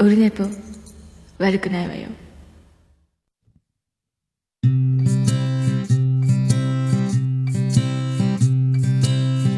[0.00, 0.44] オルネポ
[1.38, 2.08] 悪くないわよ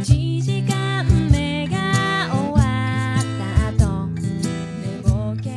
[0.05, 2.59] 1時間目が終わ
[3.21, 3.23] っ
[3.79, 5.49] た後寝ぼけ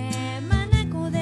[0.47, 1.17] 眼で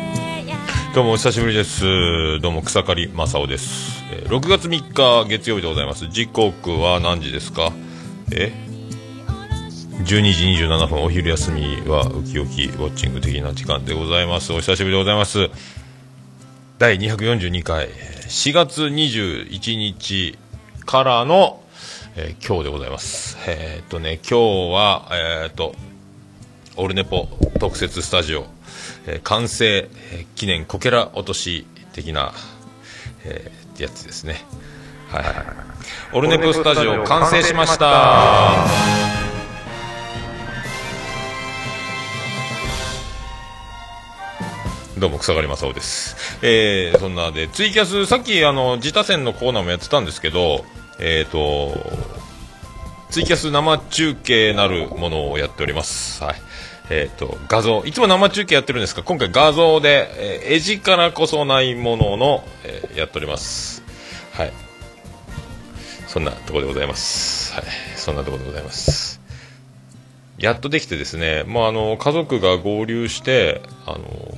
[0.49, 0.57] や
[0.93, 2.39] どうもお久しぶりです。
[2.41, 4.03] どうも草刈正雄です。
[4.11, 6.07] えー6月3日月曜日でございます。
[6.07, 7.71] 時刻は何時ですか？
[8.33, 8.51] え？
[10.01, 14.51] ?12 時27分お昼休みはウキウキウォッチング的な時間でございます。
[14.51, 15.49] お久しぶりでございます。
[16.79, 17.89] 第242回
[18.27, 20.37] 4月21日
[20.85, 21.61] からの、
[22.15, 23.37] えー今日でございます。
[23.47, 25.75] えーっとね、今日は、えーっと、
[26.75, 27.27] オルネポ
[27.59, 28.45] 特設スタジオ、
[29.07, 32.33] え完成、え記念こけら落とし的な、
[33.25, 34.41] えやつですね。
[35.09, 35.33] はいはい。
[36.13, 39.02] オルネポスタジオ完成しました。
[45.03, 46.15] どうも草刈正雄です。
[46.41, 50.63] えー、そんなでツイキャスさっきあの自他戦のコーナーもやってたんですけど、
[50.97, 51.75] えっ、と
[53.09, 56.23] ツイキャス生中継なるものをやっております。
[56.23, 56.35] はい。
[56.89, 57.83] えっ、と、画像。
[57.83, 60.07] いつも生中継やってるんですが、今回画像で、
[60.45, 63.83] えー絵力こそないものの、えーやっております。
[64.31, 64.53] はい。
[66.07, 67.53] そんなとこでございます。
[67.53, 67.65] はい。
[67.97, 69.19] そんなとこでございます。
[70.37, 74.37] やっとできてですね、もうあの、家族が合流して、あの、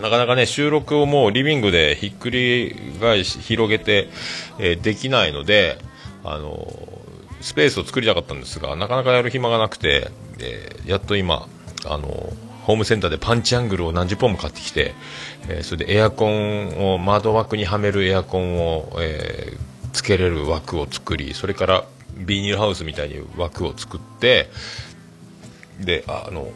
[0.00, 4.08] なかなかね、収録をもうリビングでひっくり返し、広げて、
[4.58, 5.78] えーできないので、
[6.24, 6.66] あの、
[7.40, 10.10] スペースを作りたかったんですが、なかなかやる暇がなくて、
[10.40, 11.48] えーやっと今、
[11.84, 12.32] あの、
[12.62, 14.94] ホームセンターでパンチアングルを何十本も買ってきて、
[15.48, 19.54] えそれでエアコンを、窓枠にはめるエアコンを、え
[19.94, 24.50] つけれる枠を作り、それからビニールハウスみたいに枠を作って、
[25.80, 26.50] で、あの、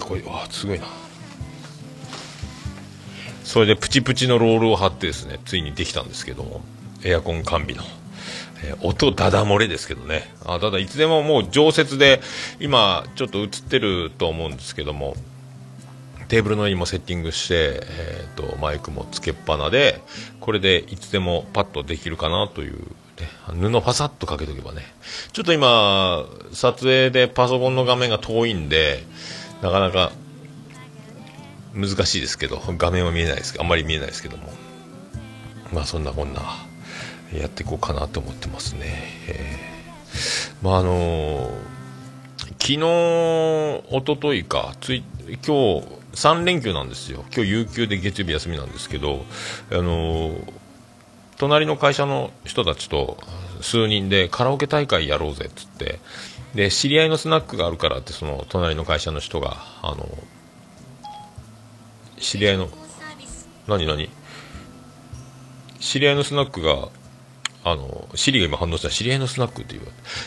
[0.00, 0.86] これ、わ、すごいな。
[3.44, 6.62] それでプチプチのロールを貼ってですね、ついにできたんですけども、
[7.04, 7.84] エアコン完備の。
[8.62, 10.32] えー音ダダ漏れですけどね。
[10.44, 12.20] あただ、いつでももう常設で、
[12.58, 15.14] 今、ちょっと映ってると思うんですけども、
[16.28, 20.00] テーブルの上にもセッティングして、えー、とマイクもつけっぱなで、
[20.40, 24.82] これでいつでもパッとできるかなという、ね、布パサッとかけとけばね、
[25.32, 29.04] ちょっと今、撮影でパソコンの画面が遠いんで、
[29.60, 30.12] なかなか
[31.74, 34.52] 難しいですけど、画面は見えないですあんまり見えないですけども、
[35.72, 36.42] まあそんなこんな、
[37.32, 38.80] やっていこうかなと思ってますね。
[39.28, 39.74] えー
[40.62, 41.50] まああの
[42.58, 47.24] 昨日、一昨日か、つい今日3連休なんですよ。
[47.34, 49.24] 今日有給で月曜日休みなんですけど、
[49.70, 50.34] あの
[51.36, 53.18] 隣の会社の人たちと
[53.60, 55.98] 数人でカラオケ大会やろうぜっつって、
[56.54, 60.08] で、知り合いのスナックがあるからって、その隣の会社の人が、あの、
[62.18, 62.68] 知り合いの、
[63.66, 64.10] 何何？
[65.80, 66.88] 知り合いのスナックが、
[67.62, 68.90] あの、シリが今反応した。
[68.90, 69.82] 知り合いのスナックっていう。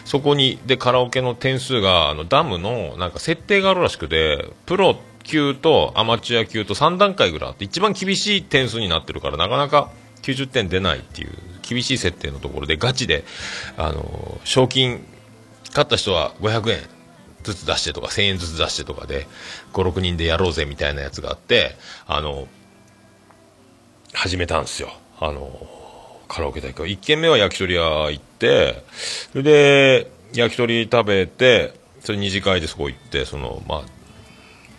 [0.06, 9.92] そこに、で、カラオケの点数が、あの、ダムの、なんか設定があるらしくて、プロ級とアマチュア級と3段階ぐらいあって、一番厳しい点数になってるから、なかなか
[10.24, 11.32] 90点出ないっていう、
[11.62, 13.24] 厳しい設定のところで、ガチで、
[13.78, 15.06] あの、賞金、
[15.68, 16.97] 勝った人は500円。
[17.54, 19.28] ずつ出してとか、1000円ずつ出してとかで、
[19.74, 21.76] 5、6人でやろうぜみたいなやつがあって、
[22.06, 22.48] あの、
[24.14, 24.92] 始めたんですよ。
[25.20, 25.68] あの、
[26.28, 26.90] カラオケ大会。
[26.90, 28.84] 1軒目は焼き鳥屋行って、
[29.32, 33.82] それで、焼き鳥食べて、それ二次会でそこ行って、その、まあ、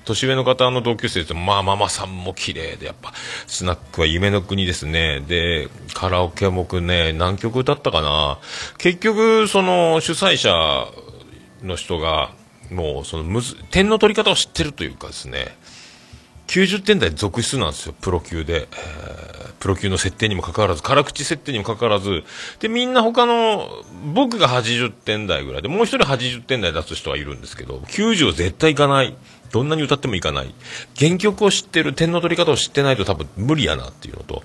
[0.05, 3.13] 年上の方の同級生と、まあ、ママさんも綺麗で、やっぱ、
[3.47, 5.21] スナックは夢の国ですね。
[5.21, 8.39] で、カラオケは僕ね、何曲歌ったかな。
[8.79, 10.89] 結局、その、主催者
[11.63, 12.31] の人が、
[12.71, 15.57] もう、その、むず、点の取り方を知ってるというかですね、
[16.49, 18.69] 90点台続出なんですよ、プロ級で。
[18.73, 22.25] えープロ級の設定にもかかわらず、辛口設定にもかかわらず、
[22.61, 23.69] で、みんな他の、
[24.15, 29.17] 僕が80点台ぐらいで、もう一人80点台出す人はいるんですけど、90を絶対いかない。
[29.51, 30.55] どんなに歌ってもいかない。
[30.99, 34.43] 原曲を知ってる、点の取り方を知ってないと多分無理やなっていうのと、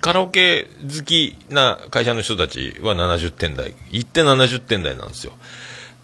[0.00, 5.32] カラオケ好きな会社の人たちは70点台、行って70点台なんですよ。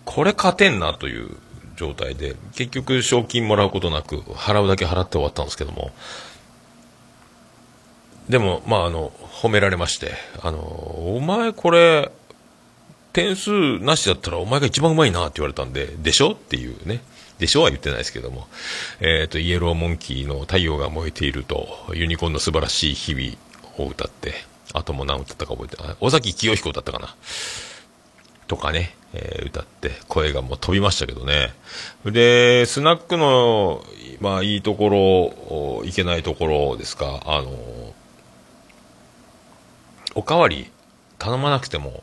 [0.05, 1.37] これ勝てんなという
[1.77, 5.93] 状態で、結局賞金もらうことなく、払うだけ払って終わったんですけども、
[8.29, 9.13] でも、まあ、あの、
[9.43, 10.13] 褒められまして、
[10.43, 12.11] あの、お前これ、
[13.13, 17.01] 点数なしだったらお前が一番うまいなって言われたんで、でしょっていうね。
[17.39, 18.49] でしょは言ってないですけども。
[19.01, 24.35] えっ、と、イエローモンキーの太陽が燃えていると、ユニコーンの素晴らしい日々を歌って、
[24.73, 25.77] あとも何歌ったか覚えて。
[26.01, 27.15] 尾崎清彦だったかな。
[28.55, 31.53] とかね、えー歌って声がもう飛びましたけどね。
[32.05, 33.85] で、スナックの、
[34.21, 37.95] まあいいところ、いけないところですか、あの、
[40.15, 40.71] おかわり
[41.19, 42.03] 頼まなくても、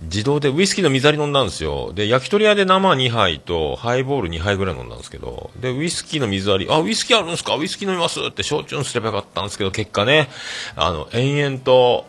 [0.00, 1.92] 自動でウイスキーの水割り飲んだんですよ。
[1.94, 7.54] で、焼き鳥屋で生2杯とハイボール2杯ぐらい飲んだんですけど、で、ウイスキーの水割り、あ、ウイスキーあるんですか？
[7.56, 10.28] ウイスキー飲みますって焼酎にすればよかったんですけど、結果ね、
[10.74, 12.06] あの、延々と、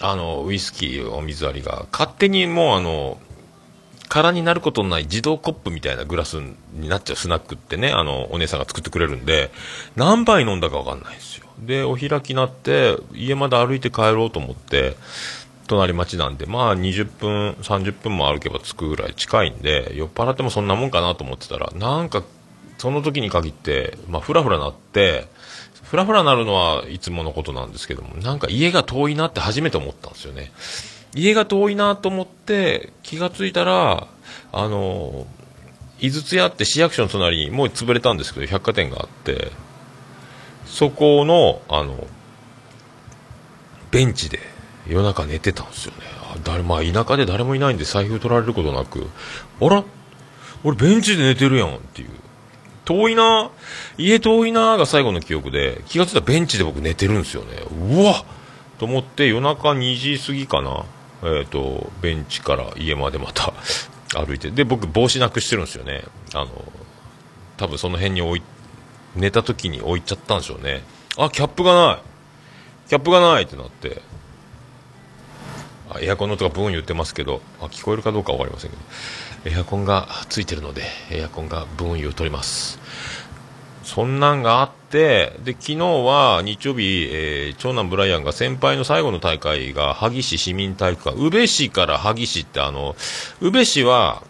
[0.00, 3.18] あの、ウイスキーお水割りが、勝手にもうあの、
[4.08, 6.42] 空になることのない自動コップみたいなグラス
[6.72, 9.52] になっちゃうスナックってね、あの、お姉さんが作ってくれるんで、
[9.94, 11.46] 何杯飲んだかわかんないんですよ。
[11.60, 14.96] で、お開きになって、家まで歩いて帰ろうと思って、
[15.68, 22.24] 隣町なんで、まあ20分、30分も歩けば着くぐらい近いんで、酔っ払ってもそんなもんかなと思ってたら、なんか、
[22.80, 25.28] その時に限って、まあ、ふらふらなって、
[25.82, 30.50] ふらふらなるのはいつものことなんですけども、なんか家が遠いなって初めて思ったんですよね。
[31.14, 34.06] 家が遠いなと思って、気がついたら、
[34.50, 35.26] あの、
[35.98, 39.52] 井筒屋って市役所の隣にもう潰れたんですけど、百貨店があって、
[40.64, 42.06] そこの、あの、
[43.90, 44.40] ベンチで
[44.86, 45.98] 夜中寝てたんですよね。
[46.32, 49.06] あ誰まあ田舎で誰もいないんで財布取られることなく、
[49.60, 49.84] あら？
[50.64, 52.08] 俺ベンチで寝てるやんっていう。
[52.90, 53.52] 遠いな
[53.98, 57.62] 家遠いなが最後の記憶で、気がついたらベンチで僕寝てるんですよね。
[57.92, 58.24] うわ
[58.78, 60.84] と思って夜中2時過ぎかな。
[61.22, 63.52] えっ、と、ベンチから家までまた
[64.18, 64.50] 歩いて。
[64.50, 66.02] で、僕帽子なくしてるんですよね。
[66.34, 66.48] あの、
[67.58, 68.42] 多分その辺に置い、
[69.14, 70.82] 寝た時に置いちゃったんでしょうね。
[71.16, 71.98] あ、キャップがない
[72.88, 74.02] キャップがないってなって。
[76.00, 78.76] エアコンの音がブーン言ってますけど、あ聞こえるかどうかわかりませんけ
[79.50, 82.79] ど、エアコンがついてるので、エアコンがブーン言うとります。
[83.90, 92.94] そんなんがあって、で、昨日は日曜日、えー長男ブライアンが先輩の最後の大会が萩市市民体育館、宇部市から萩市ってあの、
[93.40, 94.22] 宇部市は、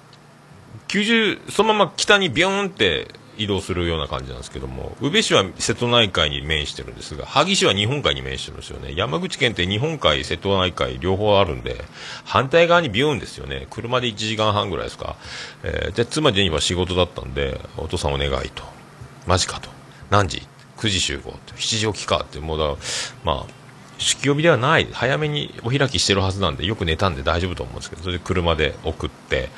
[0.88, 8.94] 90、そのまま北にビューンって移動するような感じなんですけども、宇部市は瀬戸内海に面してるんですが、萩市は日本海に面してるんですよね。
[8.96, 11.84] 山口県って日本海、瀬戸内海両方あるんで、
[12.24, 13.66] 反対側にビューンですよね。
[13.68, 15.16] 車で1時間半ぐらいですか。
[15.64, 18.79] えーで、妻ジェニフは仕事だったんで、お父さんお願いと。
[19.26, 19.70] マジかと。
[20.10, 20.42] 何時
[20.78, 21.52] ?9 時集合って。
[21.54, 22.40] 7時起きかって。
[22.40, 22.76] もうだ、
[23.24, 23.60] まあ、
[23.98, 24.88] 酒気帯びではない。
[24.90, 29.50] 早めにお開きしてるはずなんで、よく寝たんで大丈夫と思うんですけど、それで車で送って、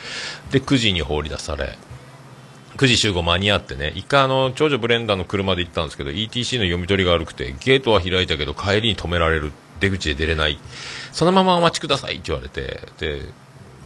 [0.50, 1.78] で、9時に放り出され、
[2.76, 9.52] 9時集合間に合ってね、一回あの、長女ブレンダーの車で行ったんですけど、ETC の読み取りが悪くて、ゲートは開いたけど帰りに止められる。
[9.80, 10.58] 出口で出れない。
[11.12, 13.22] そのままお待ちくださいって言われて、で、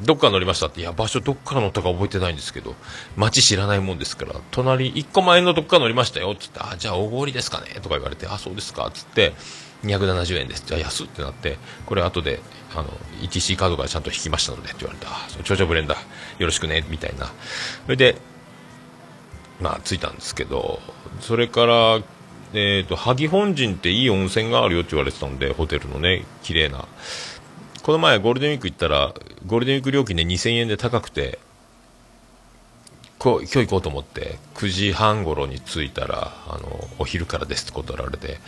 [0.03, 2.75] どっから乗りましたって、いや、場所どっから乗ったか覚えてないんですけど、
[3.17, 9.33] 街知らないもんですから、隣、一個前のどっから乗りましたよっ、つって、あ、じゃあ、大通りですかねとか言われて、あ、そうですか、つって、
[9.85, 10.65] 270円です。
[10.67, 12.41] じゃあ、安ってなって、これ後で、
[12.75, 12.89] あの、
[13.23, 15.09] ETC カードからちゃんと引きましたので、って言われた。
[15.09, 15.99] あ、そう、長女ブレンダー、
[16.39, 17.27] よろしくね、みたいな。
[17.27, 17.33] そ
[17.89, 18.17] れで、
[19.61, 20.81] まあ、着いたんですけど、
[21.21, 22.01] それから、
[22.53, 26.87] えっ、と、萩本陣っていい温泉があるよって言われてたんで、ホテルのね、綺麗な。
[27.87, 29.15] この前ゴールデンウィーク行ったら、
[29.47, 31.39] ゴールデンウィーク料金で2000円で高くて、
[33.17, 38.41] こ今日行こうと思って、9時半頃に着いたら、あの、お昼からですって断られて、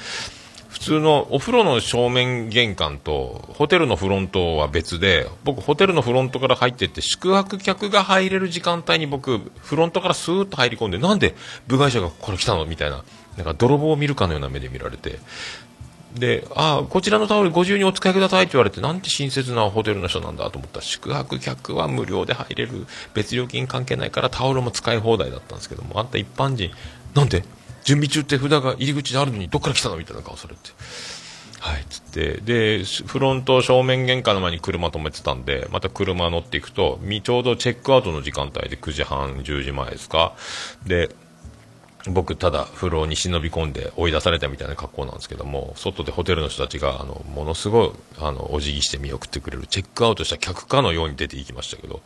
[0.69, 11.35] 普通のお風呂の正面玄関とホテルのフロントは別で僕ホテルのフロントから入ってって宿泊客が入れる時間帯に僕フロントからスーッと入り込んでなんで
[11.67, 13.03] 部外者がここから来たのみたいな
[13.37, 15.19] なんか泥棒を見るかのような目で見られて
[16.19, 26.71] で、あこちらのタオルご自由にお使いくださいって言われて、なんて親切なホテルの人なんだと思ったら、宿泊客は無料で入れる、別料金関係ないからタオルも使い放題だったんですけども、あんた一般人、
[27.15, 27.45] なんで？
[27.85, 30.61] 準備中って札が入り口であるのにどっから来たのみたいな顔されて。
[31.61, 32.37] はい、つって。
[32.43, 40.35] で、フロント正面玄関の前に車止めてたんで、また車乗っていくと、ちょうどチェックアウトの時間帯で9時半、10時前ですか。
[40.87, 41.09] で、
[42.07, 52.01] 僕ただ風呂に忍び込んで追い出されたみたいな格好なんですけども外でホテルの人たちがあのものすごいあのお辞儀して見送ってくれるチェックアウトした客かのように出ていきましたけど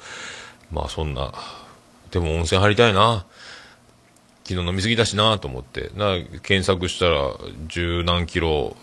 [0.71, 1.33] まあそんな
[2.11, 3.27] でも温泉入りたいな。
[4.45, 7.31] 昨日飲み過ぎだしなと思ってな検索したら
[7.69, 8.77] 十何キロ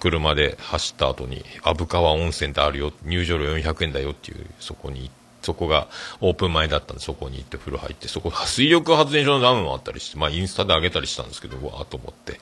[0.00, 5.88] 車で走った後に虻川温泉ってあるよ入場料400円だよっていうそこに行ってそこが
[6.20, 12.40] オープン前だったんで、そこに行って風呂入って、そこ水力発電所のダムもあったりして、まあインスタで上げたりしたんですけど、わーと思って。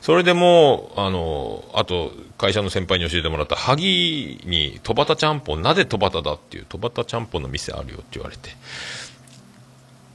[0.00, 8.50] それでもう、あの、あと、会社の先輩に教えてもらった、萩に、戸端ちゃんぽん、なぜ戸端だっていう、戸端ちゃんぽんの店あるよって言われて、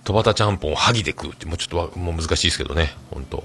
[0.04, 3.44] 戸端ちゃんぽんを萩で食うって、もうちょっともう難しいですけどね、本当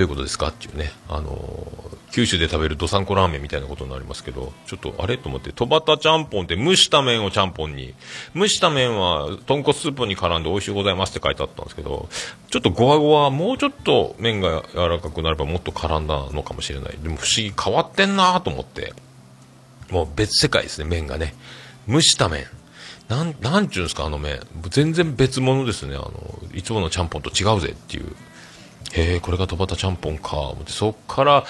[0.00, 7.94] どういうことですかっていうね、あのー九州で食べるどさんこラーメンみたいなことになりますけど、ちょっとあれと思って、戸端ちゃんぽんって蒸した麺をちゃんぽんに、
[8.34, 12.08] 蒸した麺は豚骨スープに絡んで美味しいございますって書いてあったんですけど、
[12.50, 16.98] ちょっとゴワゴワ、もうちょっと麺が柔らかくなればもっと絡んだのかもしれない。
[17.00, 18.92] でも不思議変わってんなと思って、
[19.90, 21.34] もう別世界ですね、麺がね。
[21.88, 22.46] 蒸した麺。
[23.08, 24.40] なん、なんちゅうんですか、あの麺。
[24.70, 25.94] 全然別物ですね。
[25.94, 28.16] あの、いつものちゃんぽんと違うぜっていう。
[28.92, 31.44] へえ、これが戸端ちゃんぽんか、思って、そっから、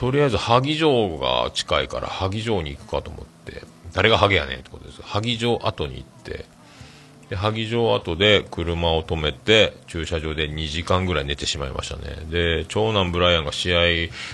[0.00, 5.02] とりあえず萩城が近いから萩城に行くかと思って誰がハゲやねんってことです。
[5.02, 6.46] 萩城跡に行って
[7.28, 12.16] で萩城跡で車を止めて駐車場で2時間ぐらい寝てしまいましたね。
[12.30, 13.80] で長男ブライアンが試合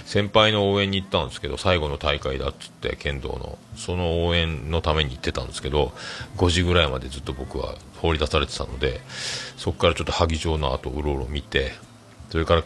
[0.04, 5.92] 先輩の応援に行ったんですけど最後の大会だっつって剣道のその応援のために行ってたんですけど
[6.36, 9.00] 5時ぐらいまでずっと僕は放り出されてたので
[9.56, 11.72] そこからちょっと萩城の後うろうろ見て
[12.30, 12.62] それから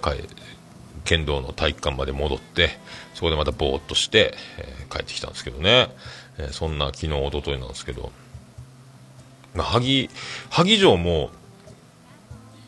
[1.05, 2.71] 剣道の体育館まで戻って
[3.15, 5.89] そこでまたぼーっとして、えー、帰ってきたんですけどね、
[6.39, 8.13] えー、そんな昨日一昨日なんですけど、
[9.55, 10.09] まあ、萩
[10.51, 11.31] 萩城も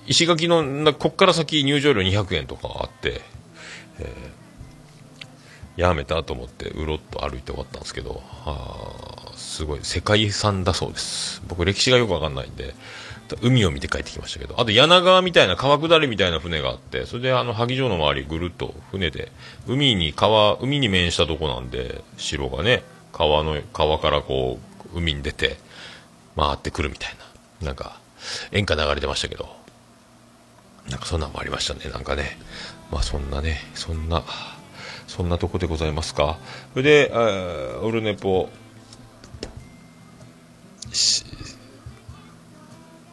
[0.06, 3.20] 石垣のこっから先入場料200円とかあって、
[4.00, 11.42] えー、やめたと思ってうろっと歩いて終わったんですけどあすごい世界遺産だそうです。
[11.48, 12.74] 僕歴史がよくわかんないんで
[13.40, 19.32] 海を見て帰ってきましたけど、あと柳川みたいな川下りみたいな船があって、それであの萩城の周りぐるっと船で、
[19.66, 24.58] 海に川、海に面したとこなんで、城がね、川の、川からこ
[24.94, 25.56] う、海に出て、
[26.36, 27.14] 回ってくるみたい
[27.60, 27.98] な、なんか、
[28.52, 29.48] 演歌流れてましたけど、
[30.88, 32.38] なんかそんなんもありましたね、なんかね。
[32.90, 34.24] まあそんなね、そんな、
[35.06, 36.38] そんなとこでございますか。
[36.72, 37.12] それで、
[37.82, 38.50] オルネポ、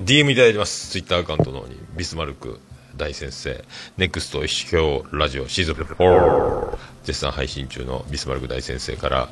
[0.01, 0.91] DM いただいてます。
[0.91, 2.60] ツイッターアカウントの方に、ビスマルク。
[2.96, 3.63] 大先生、
[3.98, 5.48] ネクスト一票ラジオ。
[5.48, 8.06] シーズン4、絶賛配信中の。
[8.10, 9.29] ビスマルク大先生から。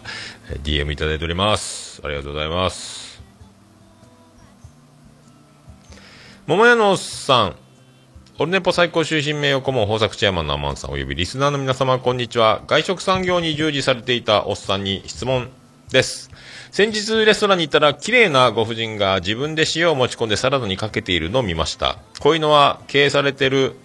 [0.64, 2.02] DM いただいております。
[2.04, 3.22] ありがとうございます。
[6.46, 7.56] 桃屋のおっさん、
[8.40, 10.92] オルネポ最高終身名誉顧問豊作チェアマンのアマンさん。
[10.92, 12.62] およびリスナーの皆様こんにちは。
[12.68, 15.50] 外食産業に従事されていたおっさんに質問。
[15.92, 16.30] です。
[16.72, 21.98] 先日レストランに行ったら綺麗なご婦人が自分で塩を持ち込んでサラダにかけているのを見ました。
[22.20, 23.76] こういうのは経営されてる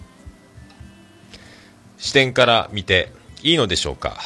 [1.98, 4.16] 視点から見ていいのでしょうか。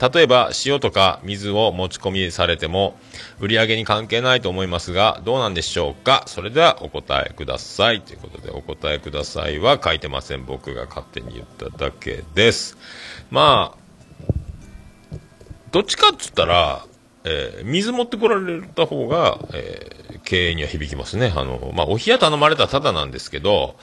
[0.00, 2.98] 例えば塩とか水を持ち込みされても
[3.38, 6.24] 売り上げに関係ないと思いますがどうなんでしょうか。
[6.26, 8.00] それではお答えください。
[8.00, 10.44] ということでお答えくださいは書いてません。
[10.44, 12.76] 僕が勝手に言っただけです。
[13.30, 15.18] まあ
[15.70, 16.84] どっちかっつったら
[17.24, 21.32] えー、水持ってこられた方が、えー、経営には響きますね。
[21.36, 23.76] あの、まあ、お冷や頼まれたらただなんですけど、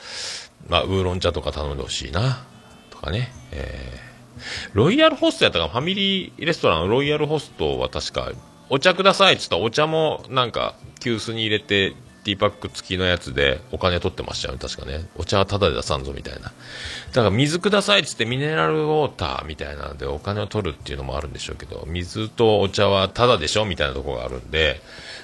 [0.68, 2.44] まあ、ウーロン茶とか頼んでほしいな、
[2.90, 3.32] とかね。
[3.52, 8.32] えー、ロイヤルホストやったか、ファミリーレストランの、ロイヤルホストは確か、
[8.68, 11.94] お茶くださいって言ったらお茶もなんか、急須に入れて
[12.24, 15.08] ティーパック付きのやつでお金取ってましたよね、確かね。
[15.16, 16.40] お茶はタダで出さんぞみたいな。
[16.40, 24.80] だから水くださいっつってミネラルウォーターみたいなのでお金を取るっていうのもあるんでしょうけど、水とお茶はタダでしょみたいなところがあるんで、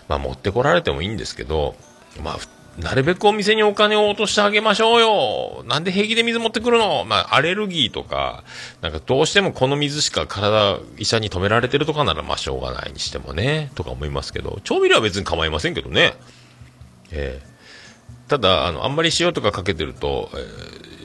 [0.09, 1.75] まあ持ってこられてもいいんですけど、
[2.23, 2.39] まあ
[2.81, 7.07] なるべくお店にお金を落としてあげましょうよなんで平気で水持ってくるの？
[7.07, 8.45] まあ、アレルギーとか、
[8.83, 16.17] なんかどうしてもこの水しか体、医者に止められてるとかならまあしょうがないにしてもね、とか思いますけど、調味料は別に構いませんけどね。
[17.11, 20.37] えー、ただあのあんまり塩とかかけてると、え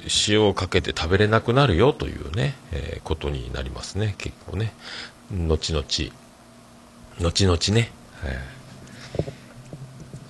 [0.08, 4.74] ー、塩をかけて食べれなくなるよというね、えー、ことになりますね結構ね。
[5.32, 5.84] 後々
[7.20, 7.92] 後々ね、
[8.24, 9.24] えー、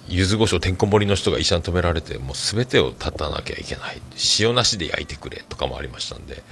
[0.10, 4.02] 柚子胡椒てんこ盛りの人が医者に止められてもう全てを立たなきゃいけない。
[4.40, 6.44] 塩なしで焼いてくれとかもありましたんで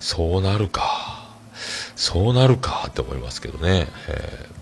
[0.00, 1.36] そうなるか
[1.96, 4.58] そうなるかって思いますけどね、えー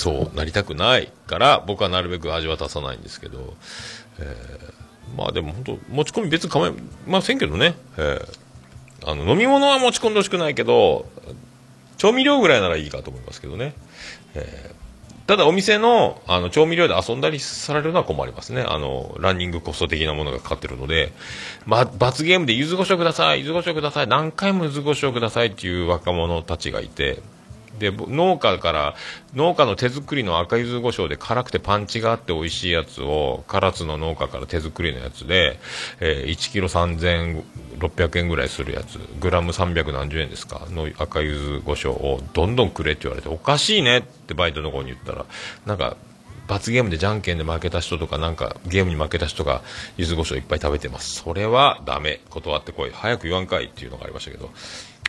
[0.00, 1.12] そうなりたくない。
[1.30, 3.54] から僕はなるべく味は足さないんですけど、
[4.18, 6.72] えー、まあでも本当持ち込み別に構い
[7.06, 11.06] ませんけどね、えー、あの飲み物は持ち込んでほしくないけど
[11.96, 13.74] 調味料ぐらいならいいかと思いますけどね、
[14.34, 18.62] えー、ただお店のあの調味料で遊んだりされるのは困りますね。
[18.62, 21.12] あのランニングコスト的なものがかかってるので、
[21.64, 27.22] ま、罰ゲームで柚子胡椒ください柚子胡椒ください何回も柚子胡椒くださいっていう若者たちがいて
[27.80, 28.94] で農家から
[29.34, 35.58] 農家の手作りの赤柚子胡椒で辛くてパンチがあって美味しいやつを唐津の農家から手作りのやつで、
[35.98, 38.98] えー、1キロ3600円ぐらいするやつ。
[39.18, 40.66] グラム300何十円ですか？
[40.70, 45.24] の赤柚子胡椒をどんどんくれって言われておかしいねってバイトの子に言ったら
[45.64, 45.96] なんか
[46.46, 49.62] 罰ゲームでじゃんけんで負けた人とかなんかゲームに負けた人が
[49.96, 51.22] 柚子胡椒いっぱい食べてます。
[51.22, 52.20] それはダメ。
[52.28, 52.90] 断ってこい。
[52.92, 54.50] 早く言わんかいっていうのがありましたけど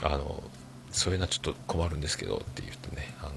[0.03, 0.41] あの
[0.91, 3.31] そういうのはちょっと困るんですけどって言ってねあの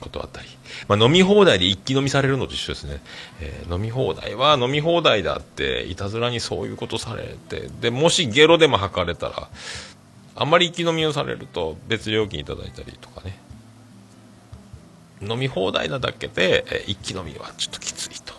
[0.00, 0.48] 断ったり、
[0.86, 3.00] まあ、飲み放題で一気飲みされるのと一緒ですね、
[3.40, 9.48] えー飲み放題は飲み放題だっていたずらにそういうことされてでもしゲロでも吐かれたら
[10.36, 13.38] あんまり一気飲みをされると別料金いただいたりとかね。
[15.20, 18.34] 飲み放題なだけで、えー一気飲みはちょっときついと。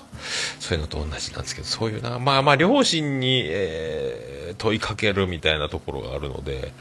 [0.59, 6.71] そういうのと同じなんですけど、そういうな、まあまあ、両親に、えー問いかけるみたいなところがあるので、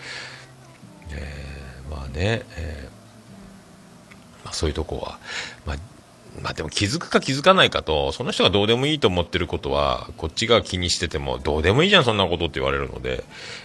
[1.10, 1.57] えー
[1.90, 2.98] まあね、えー
[4.44, 5.18] まあ、そういうとこは、
[5.66, 5.76] まあ、
[6.42, 13.24] まあでも気づくか気づかないかと、その人がどうでもいいと思ってることは、こっちが気にしてても、どうでもいいじゃん、そんなことって言われるので、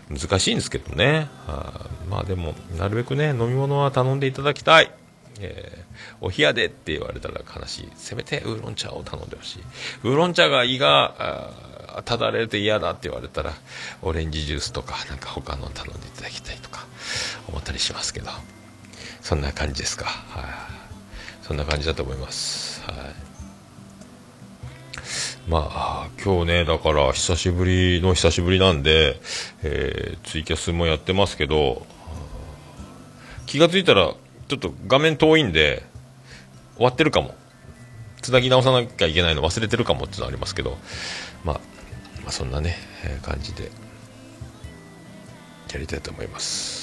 [0.10, 1.30] 難しいんですけどね。
[1.48, 4.92] あまあでも、なるべくね、飲み物は頼んでいただきたい。
[5.40, 5.84] えー
[6.22, 7.90] お冷やでって言われたら悲しい。
[7.96, 9.64] せめてウーロン茶を頼んでほしい。
[10.04, 11.52] ウーロン茶が胃が、
[12.06, 13.54] ただれて嫌だって言われたら、
[14.02, 16.86] オレンジジュースとか、なんか他の頼んでいただきたいとか、
[17.48, 18.30] 思ったりしますけど。
[19.22, 20.06] そんな感じですか。
[20.06, 20.44] はい。
[21.44, 22.82] そんな感じだと思います。
[22.84, 22.96] はい。
[25.48, 29.20] まあ、今日ね、だから久しぶりの久しぶりなんで、
[29.62, 31.86] えーツイキャスもやってますけど、
[33.46, 34.14] 気がついたら、
[34.48, 35.84] ちょっと画面遠いんで、
[36.76, 37.36] 終わってるかも。
[38.22, 40.78] つなぎ直さなきゃいけないの忘れてるかもっていうのはありますけど、
[41.44, 41.60] まあ、
[42.24, 43.70] まあ、そんなね、えー感じで、
[45.74, 46.83] やりたいと思います。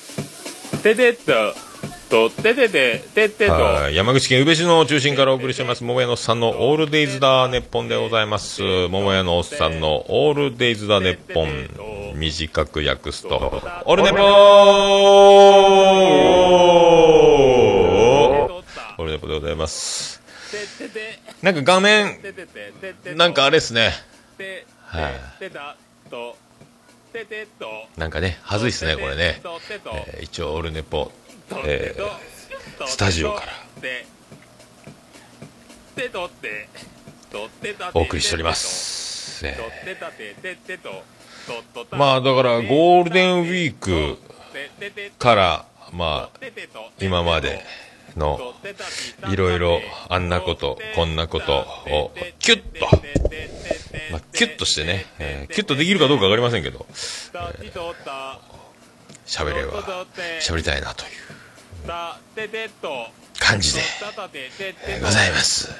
[0.81, 1.53] てと
[2.09, 3.89] とてててててと。
[3.91, 8.61] 山口県宇部市の中心からお送りしてます桃屋のおっさんのオールデイズだネッポンでございます。
[8.89, 11.69] 桃屋のおっさんのオールデイズだネッポン。
[12.15, 13.35] 短く訳すと。
[13.85, 14.21] オールネポー！
[18.97, 20.21] オールネポでございます。
[21.41, 22.19] なんか画面
[23.15, 23.93] なんかあれですね。
[24.85, 25.13] はい。
[25.39, 25.77] てた
[26.09, 26.35] と
[27.97, 31.11] なんかねはずいっすねこれね、えー一応オールネポ、
[31.65, 32.31] えー
[32.87, 33.51] スタジオから。
[37.93, 41.97] お送りしております、えー。
[41.97, 44.17] まあだからゴールデンウィーク
[45.17, 46.39] からまあ
[46.99, 47.63] 今まで
[48.17, 48.53] の
[49.29, 52.85] いろいろあんなことこんなことをキュッと、
[54.11, 56.85] まあ、キュッとしてね、えーキュッとできるかどうかわかりませんけど
[59.25, 59.83] 喋れば
[60.41, 61.11] 喋りたいなという。
[63.39, 63.81] 感じで
[64.87, 65.71] えーございます。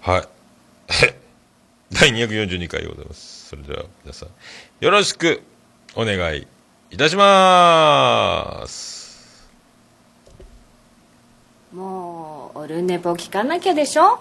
[0.00, 0.28] はい。
[1.92, 3.48] 第242回でございます。
[3.48, 4.28] それでは皆さん
[4.80, 5.42] よろしく。
[5.94, 6.46] お願い
[6.90, 9.48] いたします
[11.72, 14.18] もうオルネポ聞かなきゃでしょ？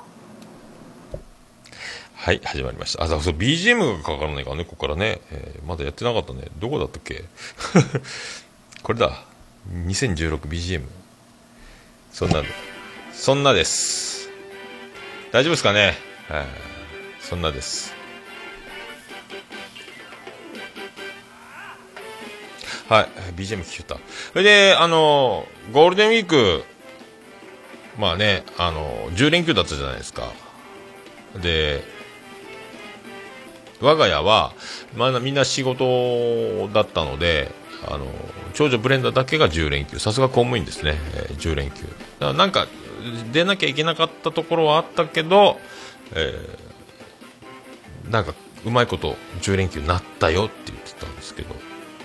[2.15, 3.03] はい、始まりました。
[3.03, 5.21] あ、そう、BGM がかからないからね、ここからね。
[5.31, 6.43] えーまだやってなかったね。
[6.59, 7.23] どこだったっけ？
[8.83, 9.23] これだ。
[9.73, 10.83] 2016BGM。
[12.11, 12.43] そんな、
[13.13, 14.29] そんなです。
[15.31, 15.97] 大丈夫ですかね？
[16.27, 16.45] はい
[17.21, 17.93] そんなです。
[22.89, 23.99] はい、BGM 聞けた。
[24.33, 26.63] それで、あの、ゴールデンウィーク、
[27.99, 30.31] まあね、あの、10連休だったじゃないですか。
[31.39, 31.83] で、
[33.79, 34.53] 我が家は、
[34.95, 37.51] まあ、みんな仕事だったので、
[37.87, 38.07] あの、
[38.55, 39.99] 長女ブレンダーだけが10連休。
[39.99, 40.95] さすが公務員ですね。
[41.13, 41.83] えー10連休。
[42.19, 42.67] だなんか、
[43.31, 45.59] 出なきゃいけなかったところはあったけど、
[46.15, 48.33] えーなんか、
[48.65, 51.53] うまいこと10連休になったよって言ってたんですけど、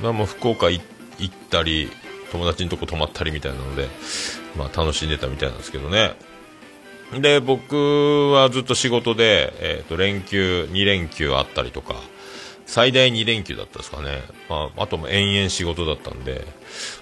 [0.00, 0.82] もう福岡行っ
[1.50, 1.90] たり、
[2.32, 3.88] 友達のとこ泊まったりみたいなので、
[4.56, 6.14] まあ楽しんでたみたいなんですけどね。
[7.20, 11.96] で僕はずっと仕事で、えー、と連休2連休あったりとか
[12.66, 16.46] 最大2連休だったですかね、まあ、あとも延々仕事だったんで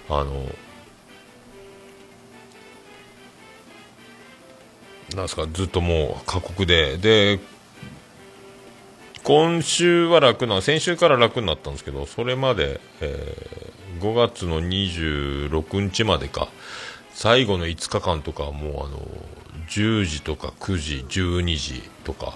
[0.09, 0.33] あの
[5.15, 7.39] なんですかずっともう過酷でで
[9.23, 16.49] 今週は楽な先週から楽になったんですけどそれまで、えー5月の26日までか
[17.13, 18.99] 最後の5日間とかもうあの
[19.69, 22.35] 10時とか9時12時とか。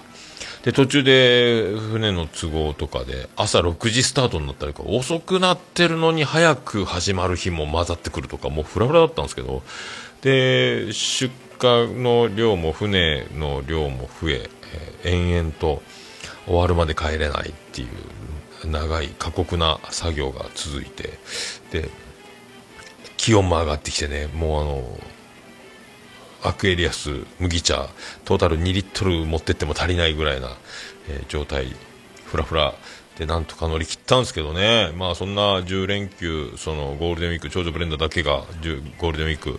[0.62, 9.62] で途中で船の都合とかで朝6時スタートになったりか遅くなってるのに早く始まる日も混ざってくるとかもうフラフラだったんですけど
[10.20, 14.50] で出荷の量も船の量も増え
[15.04, 15.82] えー延々と
[16.48, 21.18] 終わるまで帰れないっていう長い過酷な作業が続いて
[21.70, 21.88] で
[23.16, 24.98] 気温も上がってきてねもうあの
[26.42, 27.88] アクエリアス麦茶
[28.24, 30.56] トータル2リットル持ってっても足りないぐらいな、
[31.08, 31.66] えー状態
[32.28, 32.74] フラフラ。
[33.18, 34.92] でなんとか乗り切ったんですけどね。
[34.94, 38.44] まあそんな10連休そのゴールデンウィーク長女ブレンダーだけが
[38.98, 39.58] ゴールデンウィーク。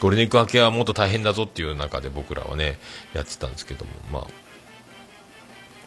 [0.00, 2.78] ゴールデンウィーク明けはもっと大変だぞっていう中で僕らはね
[3.14, 3.92] やってたんですけども。
[4.12, 4.47] まあ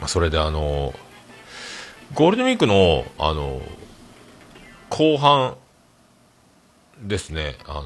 [0.02, 0.94] まあ、それであの
[2.14, 3.62] ゴールデンウィークのあの
[4.90, 5.56] 後半
[7.02, 7.86] ですねあの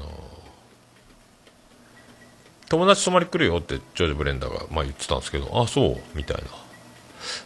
[2.68, 6.42] 友達泊まり来るよってジョージ・ブレンダーが、まあ、言ってたんですけどあそうみたいな。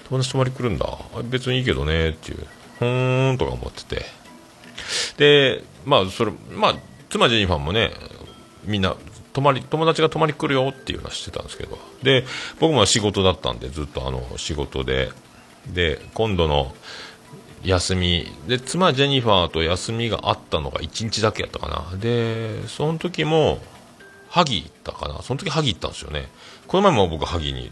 [0.08, 0.86] 友達泊まり来るんだ。
[1.24, 2.46] 別にいいけどねっていう。
[2.78, 4.04] ふーんとか思ってて。
[5.18, 6.74] でまあそれまあ
[7.10, 7.90] 妻ジェニファーもね
[8.64, 8.96] みんな
[9.32, 11.78] 泊まり友達が泊まり来るよっていうのはしてたんですけど。
[12.02, 12.24] で
[12.58, 15.10] 僕も仕事だったんでずっとあの仕事で。
[15.66, 16.74] で今度の
[17.64, 18.26] 休み。
[18.46, 21.98] で妻ジェニファーと休みがあったのが1日だけやったかな。
[21.98, 23.58] でその時も
[24.28, 25.22] 萩行ったかな。
[25.22, 26.28] その時萩行ったんですよね。
[26.66, 27.70] この前も僕萩に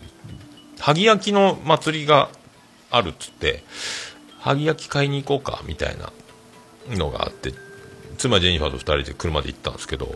[0.81, 2.31] 萩焼きの祭りが
[2.91, 3.63] あるっつって
[4.41, 6.13] 萩焼き買いに行こうかみたいな
[6.97, 7.53] のがあって
[8.17, 10.15] 妻ジェニファーと2人で車で行ったんですけど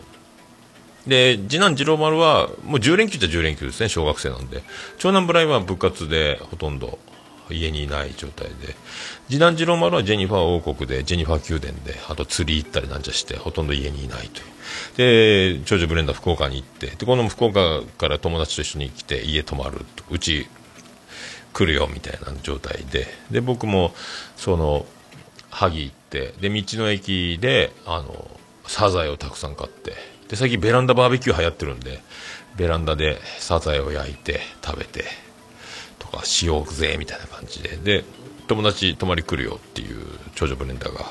[1.07, 4.63] で次男次郎丸はもう10連休っちゃ10連休ですね小学生なんで。
[4.97, 6.97] 長男ブライは部活でほとんど
[7.51, 8.75] 家にいない状態で。
[9.27, 15.57] 次男次郎丸はジェニファー王国でジェニファー宮殿であと釣り行ったりなんちゃしてほとんど家にいないという。
[15.57, 20.47] で長女ブレンダー福岡に行ってでこの福岡から友達と一緒に来て家泊まるうち
[21.51, 23.07] 来るよみたいな状態で。
[23.29, 23.93] で僕も
[24.37, 24.85] その
[25.49, 28.31] 萩行ってで道の駅であの
[28.65, 31.99] サザエをたくさん買ってで最近ベランダバーベキュー流行ってるんで
[32.55, 35.05] ベランダでサザエを焼いて食べて
[35.99, 37.77] とかしようぜみたいな感じで。
[37.77, 38.03] で
[38.47, 41.05] 友達泊まり来るよっていう長女ブレンダーが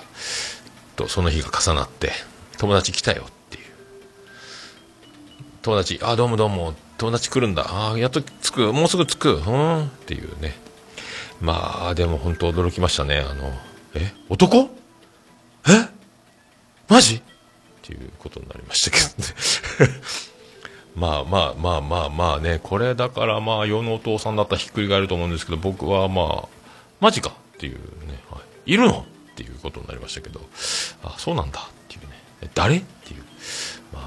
[0.96, 2.10] とその日が重なって
[2.58, 3.64] 友達来たよっていう。
[5.62, 7.92] 友達あどうもどうも友達来るんだ。
[7.92, 8.72] あやっと着く。
[8.72, 9.34] もうすぐ着く。
[9.34, 10.56] うんっていうね。
[11.40, 13.20] まあでも本当驚きましたね。
[13.20, 13.52] あの
[13.94, 14.12] え？
[14.28, 14.68] 男？
[15.68, 15.88] え？
[16.88, 17.22] マジ？
[17.94, 20.00] ていうことになりましたけどね。
[20.96, 22.60] まあまあまあまあまあね。
[22.62, 26.48] これだからまあ世のお父さんだったらひっくり返ると思うんですけど僕はまあ
[27.00, 27.76] マジかっていう
[28.06, 30.40] ね、はい、いるのっていうことになりましたけど。
[31.02, 32.50] あそうなんだっていうね。
[32.54, 33.24] 誰っていう。
[33.92, 34.02] まあ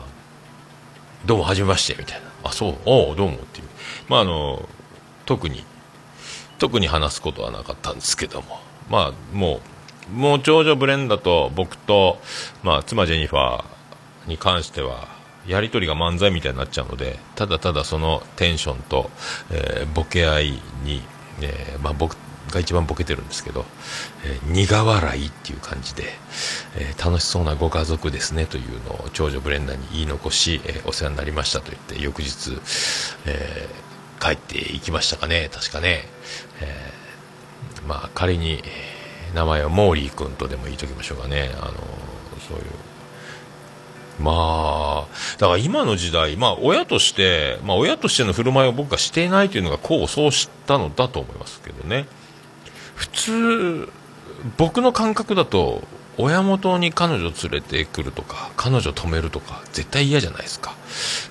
[1.26, 2.28] どうもはじめましてみたいな。
[2.44, 2.78] あそう。
[2.86, 3.68] おうどうもっていう。
[4.08, 4.68] まああの
[5.26, 5.64] 特に
[6.60, 8.60] 特に話すことはなかったんですけども。
[8.90, 9.62] まあもう
[10.14, 12.20] もう長女ブレンダと僕と、
[12.64, 13.75] まあ、妻ジェニファー
[14.28, 15.08] に関しては
[15.48, 19.10] やり取りが漫才みたいになっちゃうのでただただそのテンションと、
[19.52, 20.52] えーボケ合い
[20.84, 21.02] に、
[21.42, 22.18] えーまあ、僕
[22.52, 23.66] が一番ボケてるんですけど、
[24.26, 26.04] えー苦笑いっていう感じで、
[26.78, 32.58] えー楽しそうなご家族ですねというのを長女ブレンダーに言い残し、えーお世話になりましたと言って翌日、
[33.26, 33.68] え
[34.20, 36.06] 帰っていきましたかね確かね、
[36.62, 36.92] え
[37.88, 38.64] まあ仮に
[39.36, 41.52] 名前はモーリー君とでも言いときましょうかね。
[41.62, 41.74] あの
[42.48, 42.64] そういう
[44.20, 45.08] まあ
[45.40, 52.08] だから今の時代まあ親としてまあ親としての振る舞いを僕がしていないというのが功を奏したのだと思いますけどね。
[52.96, 53.90] 普通
[54.58, 55.84] 僕の感覚だと
[56.18, 60.76] 親元に彼女連れてくるとか彼女止めるとか絶対嫌じゃないですか。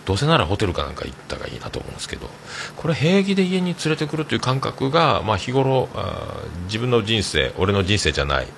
[0.05, 2.29] どうせならホテルかなんか行ったらいいなと思うんですけど
[2.77, 6.35] これ平気で家に連れてくるという感覚が、まあ、日頃あ
[6.67, 8.49] 自分の人生俺の人生じゃない、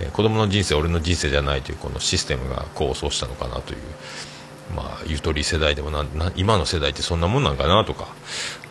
[0.00, 3.78] えー子供の人生俺の人生じゃないというこのシステムが功を奏したのかなという
[4.74, 8.08] まあ、ゆとり世代でもなな今の世代ってそんなもんなんかなとか、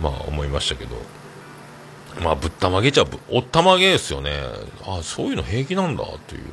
[0.01, 0.95] まあ、思いましたけど、
[2.23, 4.31] まあ、ぶったまげちゃぶおったまげですよね。
[4.85, 6.43] あそういうの平気なんだという、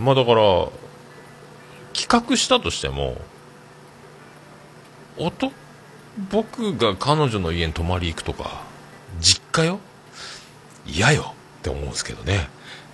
[0.00, 0.68] まあだから
[1.92, 3.16] 企画したとしても
[5.18, 5.52] おと
[6.30, 8.62] 僕が彼女の家に泊まり行くとか
[9.20, 9.78] 実家よ？
[10.86, 11.34] 嫌よ。
[11.60, 12.48] って思うんですけどね、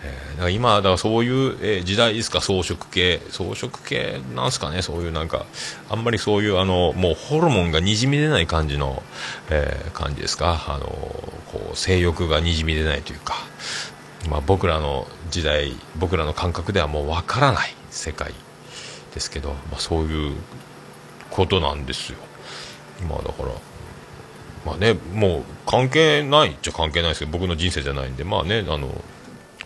[0.05, 2.41] えーだから今だからそういう、えー時代ですか？
[2.41, 3.21] 装飾系。
[3.31, 4.81] 装飾系なんすかね？
[4.81, 5.45] そういうなんか
[5.89, 9.03] あんまりそういうあのもうホルモンがにじみ出ない感じの、
[9.51, 10.65] えー感じですか？
[10.69, 13.35] あのこう性欲がにじみ出ないというか、
[14.29, 18.35] まあ、僕らの時代僕らの感覚ではもうわからない世界
[19.15, 20.37] ですけど、まあ、そういう
[21.31, 22.19] ことなんですよ。
[23.09, 23.49] まあだから
[24.67, 28.89] まあねもう関係ないっちゃ関係ないですけど僕の人生じゃないんでまあねあの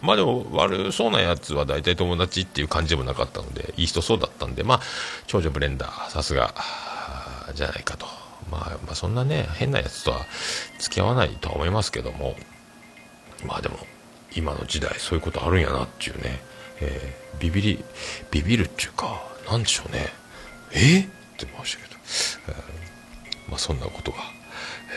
[0.02, 4.80] まあでも悪そうなやつは大体友達っていう感じでもなかったのでいい人そうだったんでまあ
[5.26, 6.54] 長女ブレンダーさすが
[7.54, 8.06] じゃないかと、
[8.50, 10.20] まあ、まあそんなね変なやつとは
[10.78, 12.36] 付き合わないとは思いますけども
[13.46, 13.78] まあでも
[14.36, 16.40] 今の時代そういうことあるんやなっていうね、
[16.80, 17.84] えービビり
[18.30, 20.06] ビビるっていうかなんでしょうね。
[20.72, 21.00] え？
[21.00, 21.10] って
[21.46, 21.82] 言いました。
[21.82, 22.00] けど、
[22.48, 24.18] えーまあそんなことが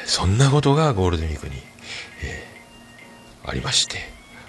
[0.06, 1.56] そんなことがゴールデンウィークに、
[2.23, 4.00] えーありまして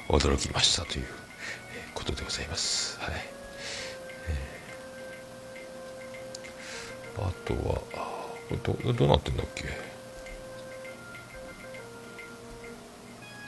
[0.09, 1.07] 驚きましたという、
[1.95, 2.99] ことでございます。
[3.01, 3.15] はい、
[7.17, 7.81] えーあとは
[8.63, 9.65] どどうなってんだっけ？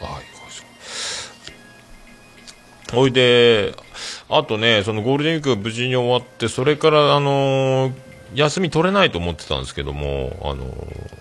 [0.00, 0.20] あは
[2.90, 3.74] いそうほいで。
[4.28, 7.92] あとねそのゴールデンウィークが無事に終わってそれからあのー
[8.32, 11.20] 休み取れないと思ってたんですけどもあのー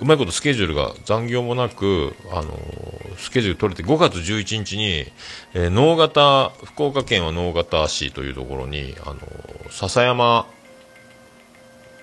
[0.00, 5.06] うまいことスケジュールが残業もなく、あのースケジュール取れて5月11日に、
[5.52, 10.46] えー能形福岡県は能形市というところに、あのー笹山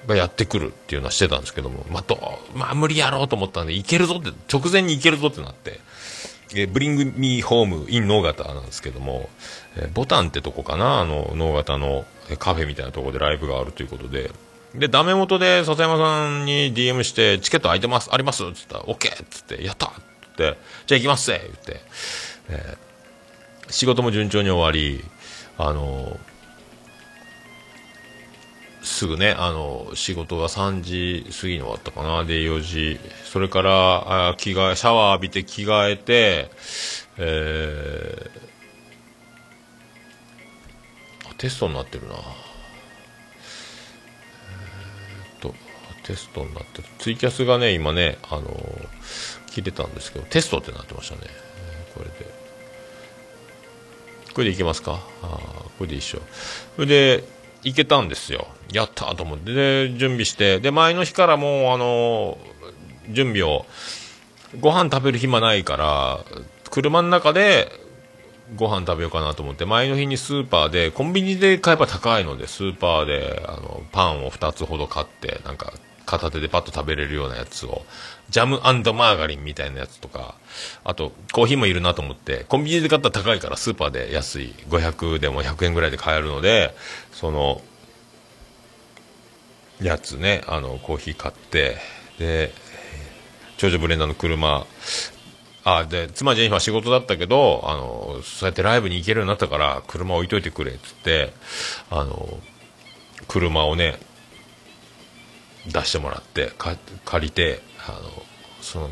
[0.05, 5.79] がやってくるっていうのはしてたんですけども、まあ、どうまあ、無理やろうと思ったんで、行けるぞって、直前に行けるぞってなって、
[6.53, 9.29] えー、ブリングミーホームイン能形なんですけども、
[9.75, 12.05] えーボタンってとこかな、あの、能形の
[12.39, 14.31] カフェみたいなとこでライブがあるということで、
[14.75, 18.43] で、ダメ元で笹山さんに DM して、チケット空いてます、あります？
[18.45, 18.93] っつったら、OK!
[19.23, 19.87] っつって、やった！
[19.87, 20.57] っつって、
[20.87, 21.81] じゃあ行きますぜ言って、
[22.49, 22.87] えー
[23.69, 25.03] 仕事も順調に終わり、
[25.57, 26.17] あの
[28.87, 32.23] すぐね、あの、仕事が3時過ぎに終わったかな。
[32.25, 32.99] で、4時。
[33.25, 36.49] それから、あ着替え、シャワー浴びて着替えて、
[37.17, 42.15] えー、テストになってるな。
[42.15, 42.19] えー
[45.37, 45.53] っと、
[46.03, 46.87] テストになってる。
[46.97, 48.89] ツイキャスがね、今ね、あの
[49.51, 51.21] 切れたんですけど、テストってなってましたね。
[51.93, 52.47] これで。
[54.33, 54.99] これでいけますか？
[55.23, 55.29] あー
[55.77, 56.21] これで一緒。
[56.75, 57.23] それで、
[57.67, 58.47] いけたんですよ。
[58.71, 59.53] やったと思って。
[59.53, 60.59] で、準備して。
[60.59, 62.37] で、前の日からもう、あの
[63.09, 63.65] 準備を、
[64.59, 66.19] ご飯食べる暇ないから、
[66.69, 67.71] 車の中で、
[68.55, 75.73] ご飯食べようかなと思って、前の日にスーパーで、コンビニで買えば高いので、スーパーで、あの、パンを2つほど買って、なんか、
[76.05, 77.85] 片手でパッと食べれるようなやつを、
[78.29, 80.35] ジャムマーガリンみたいなやつとか、
[80.83, 86.75] あと、コーヒーもいるなと思って、コンビニで買ったら高いから、スーパーで安い、500でも100円ぐらいで買えるので、
[87.11, 87.61] その、
[89.81, 91.77] やつね、あの、コーヒー買って、
[92.19, 92.51] で、
[93.57, 94.65] 長女ブレンダーの車、
[95.63, 101.33] あ、で、妻ジェニファー仕事だったけど、あの、そうやってライブに行けるようになったから、車置いといてくれ、っつって、
[101.89, 102.39] あの、
[103.27, 103.99] 車をね、
[105.67, 106.51] 出してもらって、
[107.03, 108.11] 借りて、あの、
[108.61, 108.89] その、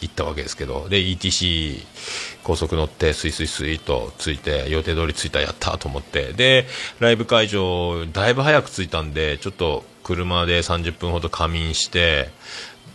[0.00, 1.84] 行ったわけですけど、で、ETC
[2.42, 6.66] 高速乗って、スイスイスイと着いて、予定通り着いた、やったと思って、で、
[6.98, 12.30] ライブ会場、だいぶ早く着いたんで、ちょっと車で30分ほど仮眠して、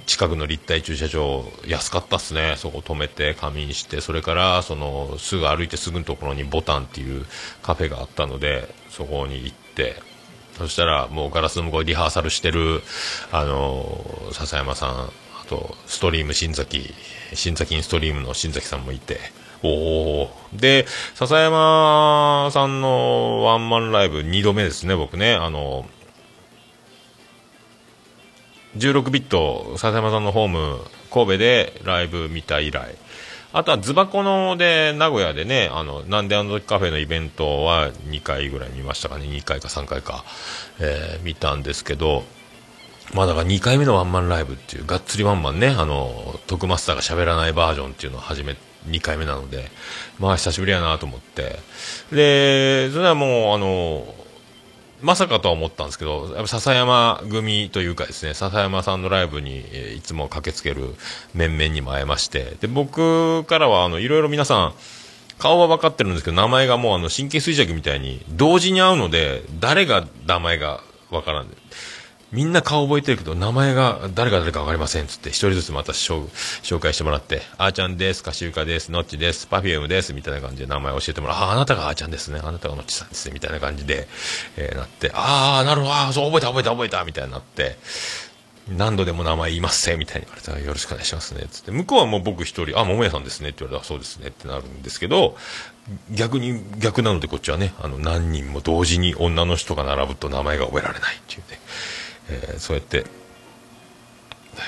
[0.06, 2.56] 近くの立体駐車場、安かったっすね。
[2.58, 7.26] そこ止めて仮眠して、それから、その、すぐ歩いてすぐのところにボタンっていう
[7.62, 10.02] カフェがあったので、そこに行って、
[10.58, 12.82] そしたら、もうガラスの向こうリハーサルしてる、
[13.32, 15.12] あの、笹山さん、あ
[15.48, 16.94] と、ストリーム新崎、
[17.34, 19.20] 新崎インストリームの新崎さんもいて、
[19.64, 25.36] おおで、笹山さんのワンマンライブ2度目ですね、僕ね。
[25.36, 25.86] あの、
[28.78, 30.80] 16ビット笹山さんのホーム
[31.12, 32.96] 神戸でライブ見た以来。
[33.54, 39.26] あとはズバコので名古屋でねあのなんであの時カフェのイベントは2回ぐらい見ましたかね。
[39.26, 40.24] 2回か3回か、
[40.80, 42.24] えー見たんですけど
[43.14, 48.56] まあだから2回目のワンマンライブっていうがっつりワンマンねあの徳マスターが喋らないバージョンっていうのを初め
[48.88, 49.70] 2回目なので
[50.20, 51.60] まあ久しぶりやなと思って。
[52.12, 54.06] でそれはもうあの
[55.02, 59.64] まさかとは思ったんですけど、やっぱ笹山組というかですね、笹山さんのライブに、
[59.96, 60.96] いつも駆けつける
[61.34, 64.74] 面々にも会えまして、で、僕からは、あの、いろいろ皆さん、
[65.38, 70.82] 顔は分かってるんですけど、名前がもうあの、神経衰弱みたいに、同時に会うので、誰が名前が
[71.12, 71.48] 分からん、
[72.32, 76.28] みんな顔覚えてるけど、名前が誰が誰か分かりませんっつって、一人ずつまた紹
[76.80, 81.38] 介してもらって、あーちゃんです、かしゆかです、のっちです、パフュームです、みたいな感じで名前教えてもらう。
[81.38, 84.10] あー、あなたがあーちゃんですね、あなたがのっちさんですね、みたいな感じで、
[84.58, 87.78] えーなって、あー、なるほど、あー、そう、覚えた、覚えた、覚えた、みたいになって、
[88.70, 91.72] 何度でも名前言いますせ、みたいに言われたら、よろしくお願いしますね、つって。
[91.72, 95.38] 向こうはもう僕一人、あ、桃屋さんですね、って言われたら、そうですね、ってなるんですけど、
[96.12, 101.60] 逆に、逆なのでこっちはね、あの、何人も同時に女の人が並ぶと名前が覚えられないっていうね、
[102.30, 103.06] えーそうやって、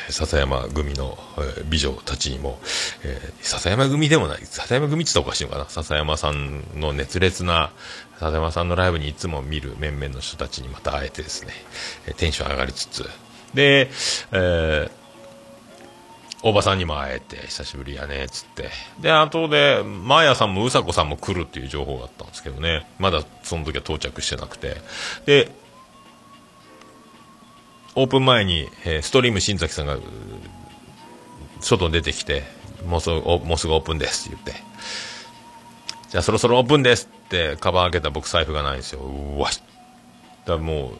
[0.09, 2.59] 笹山組の、え美女たちにも、
[3.03, 7.71] えー笹山組でもない、笹山組って言ったらおかしいのかな、笹山さんの熱烈な、
[8.19, 11.53] 笹山さんのライブにいつも見る面々の人たちにまた会えてですね、
[12.07, 13.09] えテンション上がりつつ、
[13.53, 13.89] で、
[14.31, 14.99] えー
[16.41, 18.69] おばさんにも会えて、久しぶりやね、つって。
[19.01, 24.77] で、後で、マーヤさんもうさこさんも来るっていう情報があったんですけどね、まだその時は到着してなくて。
[25.25, 25.51] で、
[27.95, 29.97] オープン前に、えーストリーム新崎さんが、
[31.61, 32.43] 外に出てきて、
[32.85, 34.63] もうすぐ、もうすぐオープンですって言って、
[36.09, 39.01] じゃあそろそろオープンですって、カバン開けた僕財布がないんですよ。
[39.01, 39.51] うわっ
[40.45, 40.91] だもう、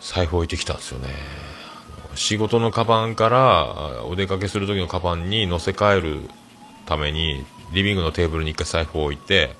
[0.00, 1.08] 財布置いてきたんですよね。
[2.14, 6.30] 仕事のカバンから、お出かけする時のカバンに乗せ替える
[6.86, 9.54] ために、リビングのテーブルに一回財布を置いて、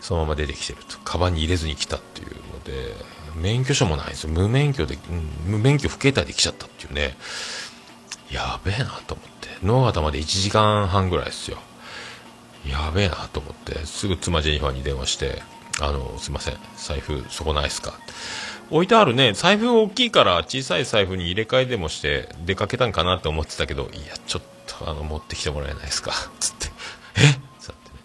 [0.00, 0.98] そのまま出てきてると。
[1.04, 2.94] カバンに入れずに来たっていうので、
[3.34, 4.26] 免許証もないです。
[4.26, 7.16] 無免許で、うん無免許不携帯で来ちゃったっていうね。
[8.30, 9.66] やべえなと思って。
[9.66, 11.58] 野方まで1時間半ぐらいですよ。
[12.66, 15.42] やべえなと思って、すぐ妻ジェニファーに電話して、
[15.80, 17.94] あの、すいません、財布そこないっすか
[18.70, 26.68] 置いてあるね、財布大きいから小さい財布に入れ替えでもして出かけたんかなって思ってたけど、いや、ちょっとあの、持ってきてもらえないですかつって、
[27.16, 27.20] え？
[27.58, 27.98] つってね、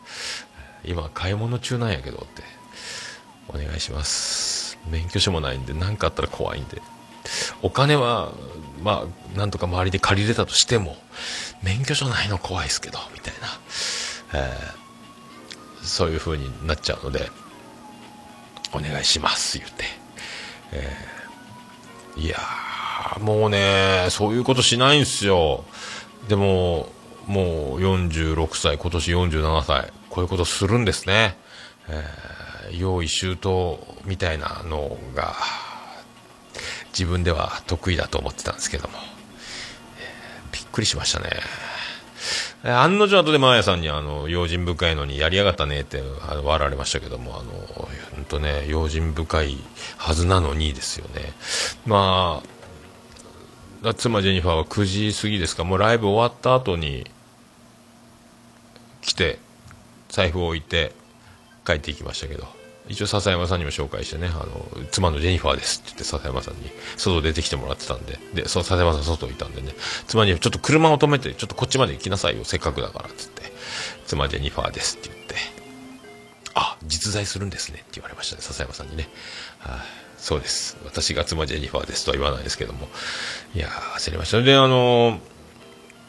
[0.86, 2.44] 今買い物中なんやけどって、
[3.48, 4.57] お願いします。
[4.90, 6.82] 免許証もないんで、何かあったら怖いんで。
[7.62, 8.32] お金は、
[8.84, 10.98] まあ、なんとか周りで借りれたとしても、
[11.64, 14.40] 免許証ないの怖いですけど、みたいな。
[14.40, 14.88] えー
[15.84, 17.32] そういう風になっちゃうので、
[18.74, 19.86] お願いします、言って。
[20.74, 22.38] えーいや、
[23.22, 25.64] もうね、そういうことしないんすよ。
[26.28, 26.90] でも、
[27.28, 31.38] もう46歳、今年47歳、こういうことするんですね。
[31.88, 35.36] えー用意周到みたいなのが、
[36.94, 38.98] 自分では得意だと思ってたんですけども、
[40.52, 41.30] びっくりしましたね。
[41.32, 41.68] えー
[42.64, 47.40] 案の定後でマーヤさんにあの用心深いのにやりやがったねって笑われましたけども。
[47.40, 47.52] あの
[48.16, 49.58] 本当ね用心深い
[49.98, 51.34] はずなのにですよね。
[51.86, 52.42] ま
[53.84, 55.64] あ妻ジェニファーは9時過ぎですか。
[55.64, 57.10] もうライブ終わった後に
[59.02, 59.40] 来て
[60.10, 60.94] 財布を置いて
[61.66, 62.57] 帰っていきましたけど。
[62.90, 68.20] 一応笹山さんにも紹介してねあの妻のジェニファーですって言って笹山さんに外出てきてもらってたんで。
[68.34, 69.74] でそう笹山さん外いたんでね。
[70.08, 73.44] 妻にちょっと車を止めてちょっとこっちまで行きなさいよせっかくだからっつって。
[74.06, 75.36] 妻ジェニファーですって言って。
[76.56, 79.08] あ実在するんですねって言われましたね笹山さんにね、
[79.60, 79.80] はい
[80.18, 80.78] そうです。
[80.84, 82.88] 私が妻ジェニファーですとは言わないですけども。
[83.54, 85.20] いやー焦りましたであの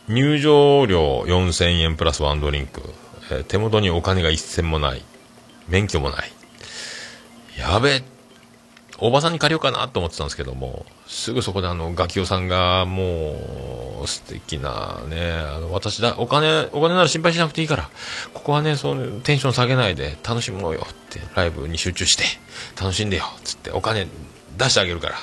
[0.08, 2.80] 入場料4000円プラスワンドリンク、
[3.30, 5.02] えー手元にお金が一銭もない。
[5.68, 6.32] 免許もない。
[7.58, 8.02] やべえ
[9.00, 17.90] おばさんに借りようかなと思ってたんですけどもすぐそこであのガキオさんがもう素敵なねあの私だお金お金なら心配しなくていいから
[18.34, 22.24] ここはねそのテンション下げないで楽しもうよってライブに集中して
[22.80, 24.08] 楽しんでよつってお金
[24.56, 25.16] 出してあげるから。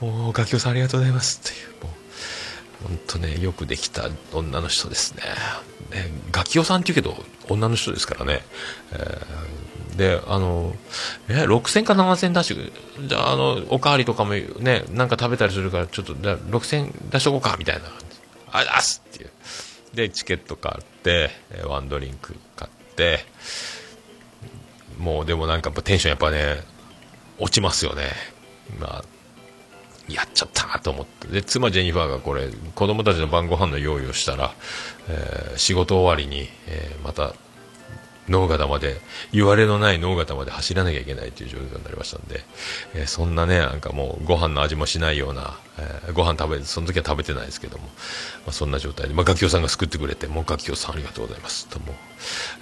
[0.00, 1.90] もうガキオさんありがとうございますっていうも
[2.84, 5.22] う本当ねよくできた女の人ですね。
[5.90, 8.44] ねガキオさんって言うけど女の人ですからね、
[8.92, 9.67] えー
[9.98, 10.74] であの
[11.28, 12.72] え6000か7000出して
[13.06, 17.82] じゃああのおかわりとかもねなんか食べたりするからちょっとじゃあ6000出しとこうかみたいな。
[17.82, 18.04] 感じ
[18.52, 19.30] あ出すっていう。
[19.94, 21.30] でチケット買って
[21.66, 23.26] ワンドリンク買って。
[24.98, 26.62] もうでもなんかテンションやっぱね
[27.38, 28.04] 落ちますよね。
[28.80, 29.04] まあ
[30.08, 31.28] やっちゃったなと思って。
[31.28, 34.52] で妻ジェニファーがこれ子供たちの晩ご飯の用意をしたら、
[35.08, 37.34] えー仕事終わりに、えーまた
[38.28, 39.00] 脳型まで
[39.32, 42.44] 言われのない脳型まで走らなきゃいけないという状況になりましたんで、
[42.94, 47.90] えーそんなねなんかもうご飯の味もしないような、えーご飯食べその時は食べてないですけども、ま
[48.48, 51.66] あ、そんな状態で、まあ、ガキオさんが救ってくれてもうガキオさんありがとうございます。
[51.68, 51.94] とも、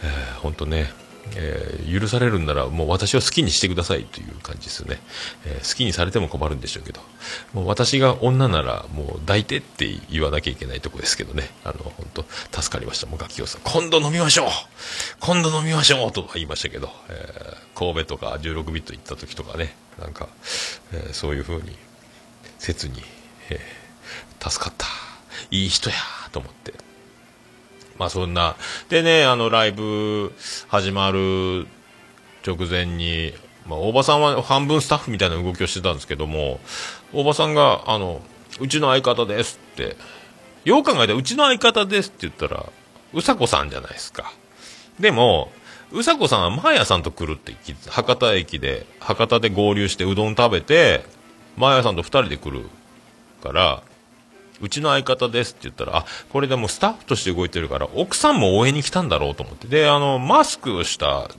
[0.02, 0.92] えー本当ね
[1.34, 5.00] えー許されるんならもう私を好きにしてくださいという感じですよね、
[5.46, 7.00] えー好きにされても困るんでしょうけど。
[7.52, 11.50] もう私が女ならもう抱いてって言わなきゃいけないとこですけどね。
[11.64, 13.06] あの本当助かりました。
[13.06, 13.60] もうガキオさん。
[13.64, 14.48] 今度飲みましょう。
[15.20, 19.76] 今度飲みましょうとは言いましたけど、えー神戸とか16ビット行った時とかね。
[20.00, 20.28] なんか、
[20.94, 21.76] えそういう風に
[22.58, 23.02] 切に、
[23.50, 23.60] え
[24.42, 24.86] 助かった。
[25.50, 25.96] いい人や
[26.32, 26.72] と思って。
[27.98, 28.56] まあそんな。
[28.88, 30.32] でね、あの、ライブ
[30.68, 31.66] 始まる
[32.46, 33.32] 直前に、
[33.66, 36.60] まあ、大場さんは半分スタッフみたいな動きをしてたんですけども、
[37.12, 38.22] 大場さんが、あの、
[38.60, 39.96] うちの相方ですって、
[40.64, 42.66] よう考えたらうちの相方ですって言ったら、
[43.12, 44.32] うさこさんじゃないですか。
[45.00, 45.50] でも、
[45.92, 51.04] うさこさんはマーヤさんと来るって聞いて博多駅で、博多で合流してうどん食べて、
[51.56, 52.68] マーヤさんと二人で来る
[53.42, 53.82] から、
[54.60, 59.68] うちの相方ですって言ったら、あ、これでもスタッフとして動いてるから、奥さんも応援に来たんだろうと思って。
[59.68, 61.30] で、あの、マスクをした、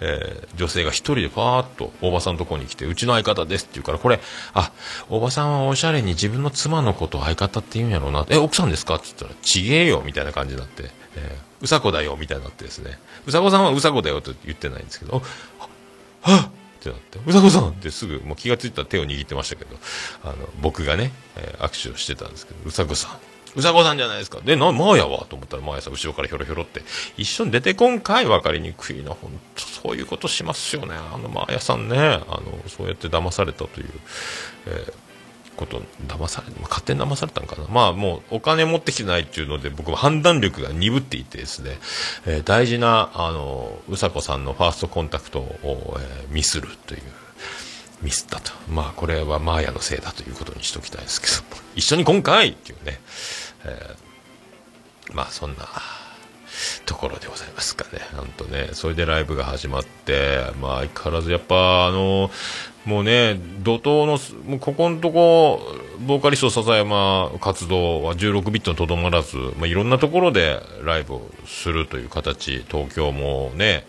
[0.00, 4.20] えー女性が一人でパーッと大場さんのとこに来て、うちの相方ですって言うから、これ、
[4.52, 4.72] あ、
[5.08, 8.26] 大場さんはおしゃれに自分の妻のことを相方って言うんやろうな。
[8.28, 8.96] え、奥さんですか？
[8.96, 12.98] って言ったら、ちげえよみたいな感じになって、えーうさこだよみたいになってですね。
[13.26, 15.22] うさこさんはうさこだよと言ってないんですけど、
[15.58, 15.68] あ
[16.22, 16.50] はっ
[16.80, 19.76] ってなって、うさこさんってすぐ、もう気がついたら手を握ってましたけど、
[20.24, 23.10] あの、僕がね、えー握手をしてたんですけど、うさこさん。
[23.56, 24.40] うさこさんじゃないですか。
[24.40, 25.26] で、な、マーヤは？
[25.26, 26.82] と思ったら、マーヤさん後ろからひょろひょろって、
[27.16, 30.94] 一緒に出てこんかい分かりにくいな、本当そういうことしますよね。
[30.94, 33.90] あの、マーヤさんね、あの、そうやって騙されたという、
[34.66, 34.94] えー
[35.60, 37.68] こと騙され、まあ勝手に騙されたんかな。
[37.68, 41.78] まあもうお金持ってきてないっていうので僕は判断力が鈍っていてですね、
[42.26, 47.02] えー大事な、あの、うさこさんのファーストコンタクトを、えーミスるという、
[48.02, 48.52] ミスったと。
[48.68, 53.00] まあこれはマーヤのせいだということにしておきたいですけど、一緒に今回っていうね、
[53.64, 55.68] えーまあそんな、
[56.86, 58.00] ところでございますかね。
[58.14, 58.70] 本当ね。
[58.72, 62.30] それでライブが始まって、まあ相変わらずやっぱあの、
[62.84, 64.18] もうね、怒涛の、
[64.50, 65.60] もうここのとこ、
[66.00, 73.84] ボーカリスト笹山活動は16ビットにとどまらず、まあいろんなところでライブをするという形、東京もね、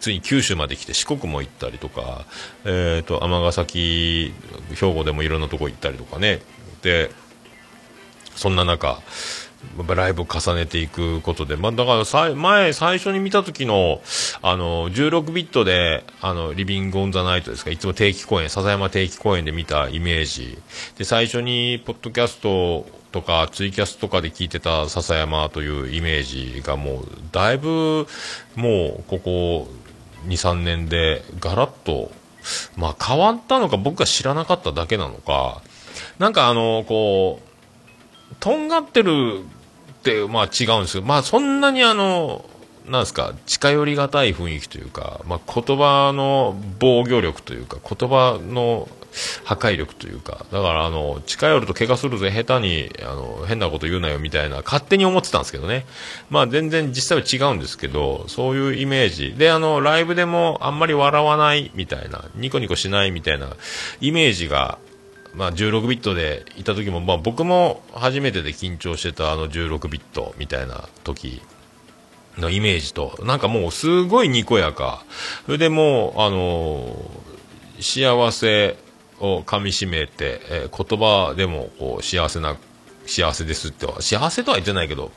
[0.00, 2.26] ついに九州まで来て四国も行ったりとか、
[2.64, 4.32] えっ、と、尼崎、
[4.74, 6.40] 兵庫でもいろんなとこ行ったりとかね。
[6.82, 7.10] で、
[8.34, 9.00] そんな中、
[9.94, 14.00] ライブを重ねていくことで、まあ、だからさ前、最初に見た時の、
[14.42, 20.58] あの、16ビットで、あの、リビングオンザナイトですか、いつも定期公演、笹山定期公演で見たイメージ。
[20.96, 28.06] で、最初に、ポッドキャストとか、ツイキャスとかで聞いてた笹山というイメージがもう、だいぶ、
[28.54, 29.68] もう、ここ、
[30.26, 32.10] 2、3年で、ガラッと、
[32.76, 35.62] まあ、変わったのか、僕が知らなかっただけなのか、
[36.18, 39.42] なんかあの、こう、とんがってる、
[40.28, 42.44] まあ違うんですけど、まあそんなにあの、
[42.88, 48.88] なんですか、近寄りがたい雰囲気というか、まあ言葉の防御力というか、言葉の
[49.44, 55.86] 破壊力というか、だからあの、近寄ると怪我するぜ、下手に、あの、変なこと言うなよみたいな、勝手に思ってたんですけどね。
[56.30, 59.34] まあ全然実際は違うんですけど、そういうイメージ。
[59.36, 63.48] で、あの、ライブでもあんまり笑わないみたいな、ニコニコしないみたいな
[64.00, 64.78] イメージが、
[65.34, 71.42] まあ、16ビットでいた時も、まあ、僕も初めてで緊張してたあの16ビットみたいな時
[72.38, 75.04] のイメージと、なんかもうすごいにこやか。
[75.46, 76.96] それでもう、あの
[77.80, 78.76] 幸せ
[79.20, 82.56] を噛み締めて、えー言葉でもこう幸せな、
[83.06, 85.10] 幸せですって、幸せとは言ってないけど、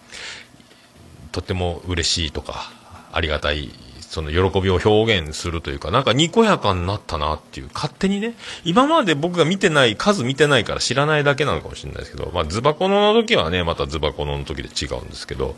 [1.32, 2.72] とても嬉しいとか、
[3.12, 3.72] ありがたい、
[4.12, 8.36] その喜びを表現するというか、なんかにこやかになったなっていう、勝手にね、
[8.66, 15.56] 今まで僕が見てない、数見てないから知らないだけなのかもしれないですけど、まあ、ズバコノの時はね、またズバコノの時で違うんですけど、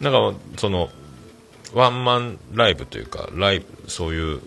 [0.00, 0.90] なんか、その、
[1.72, 4.40] ワンマンライブというか、ライブ、そういう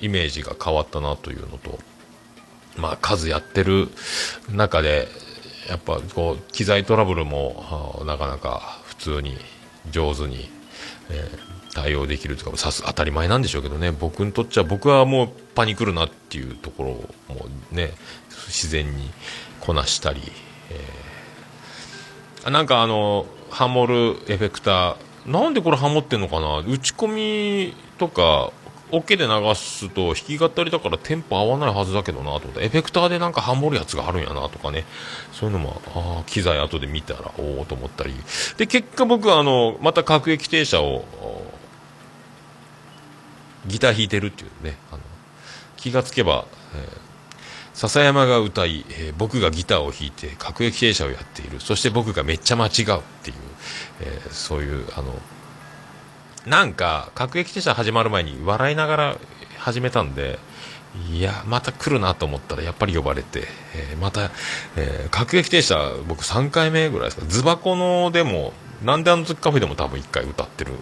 [0.00, 1.80] イメージが変わったなというのと、
[2.76, 3.88] まあ、数やってる
[4.52, 5.08] 中で、
[5.68, 9.36] やっぱこう機材トラブルもなかなか普通に
[9.90, 10.48] 上手に、
[11.10, 13.92] えー対応できるというかさす当たり前なんでしょうけどね。
[13.92, 17.92] 僕にとっちゃ僕はもうパニクるなっていうところをもうね
[18.48, 19.10] 自然に
[19.60, 20.20] こなしたり、
[20.70, 22.50] えー。
[22.50, 25.30] なんかあのハモるエフェクター。
[25.30, 26.58] なんでこれハモってんのかな？
[26.60, 28.50] 打ち込みとか
[28.90, 34.84] OK で流すと弾き語りだからテンポ合わないはずだけどなと思ってエフェクターでなんかハモるやつがあるんやなとかね。
[35.32, 38.14] そういうのもあー機材後で見たらおおと思ったり。
[38.56, 41.04] で結果僕はあのまた各駅停車を
[43.66, 45.00] ギター弾いてるっていうねあの
[45.76, 47.08] 気がつけば、えー
[47.74, 51.60] 笹山が歌い、えー僕がギターを弾いて各駅停車をやっている。
[51.60, 52.72] そして僕がめっちゃ間違うっ
[53.22, 53.36] ていう、
[54.00, 55.14] えーそういうあの
[56.46, 59.16] なんか各駅停車始まる前に笑いながら
[59.58, 60.38] 始めたんで
[61.10, 64.30] いやまた来るなと思ったらやっぱり呼ばれて、えーまた、
[64.76, 65.76] えー各駅停車
[66.08, 67.26] 僕3回目ぐらいですか。
[67.28, 70.72] ズバコのでもなんであの時カフェでも多分1回歌ってる。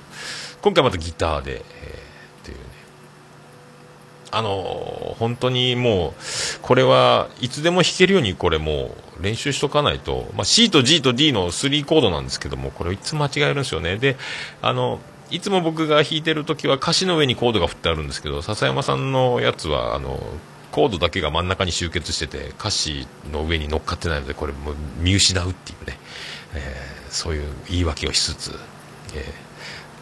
[0.62, 1.62] 今回またギターで、えーっ
[2.44, 2.64] ていうね。
[4.30, 6.12] あの本当にもう
[6.62, 13.96] これはいつでも弾けるようにこれもう練習しとかないと、まあ、C と G と D の3コードなんですけどもこれいつ間違えるんですよね。
[13.96, 14.16] で
[14.62, 15.00] あの
[15.31, 20.20] いつも僕が弾いてる時は歌詞の上にコードが振ってあるんですけど笹山さんのやつはあの
[20.72, 25.99] コードだけが真ん中に集結してて歌詞の上に乗っかってないのでこれも見失うっていうね、
[26.55, 28.51] えーそういう言い訳をしつつ、
[29.14, 29.47] えー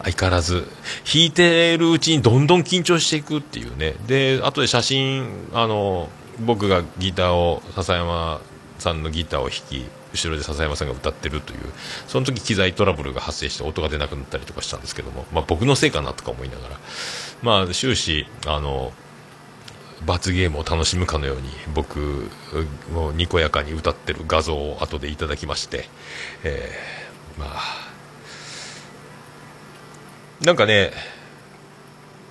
[0.03, 0.67] 相変わらず
[1.05, 3.95] 弾いてるうちにどんどん緊張していくっていうね。
[4.07, 6.11] で後で写真あの
[6.41, 8.41] 僕がギターを笹山
[8.79, 11.59] さんのギターを弾き後ろで笹山さんが歌ってるという
[12.07, 16.79] その時機材トラブルが発生して音が出なくなったりとかしたんですけども、まあ、僕のせいかなとか思いながら、
[17.43, 18.93] まあ、終始あの
[20.07, 22.31] 罰ゲームを楽しむかのように僕
[22.93, 25.89] もにこやかに歌ってる画像を後でいただきまして、
[26.45, 27.05] えー
[27.41, 27.85] まあ
[30.45, 30.93] なんかね、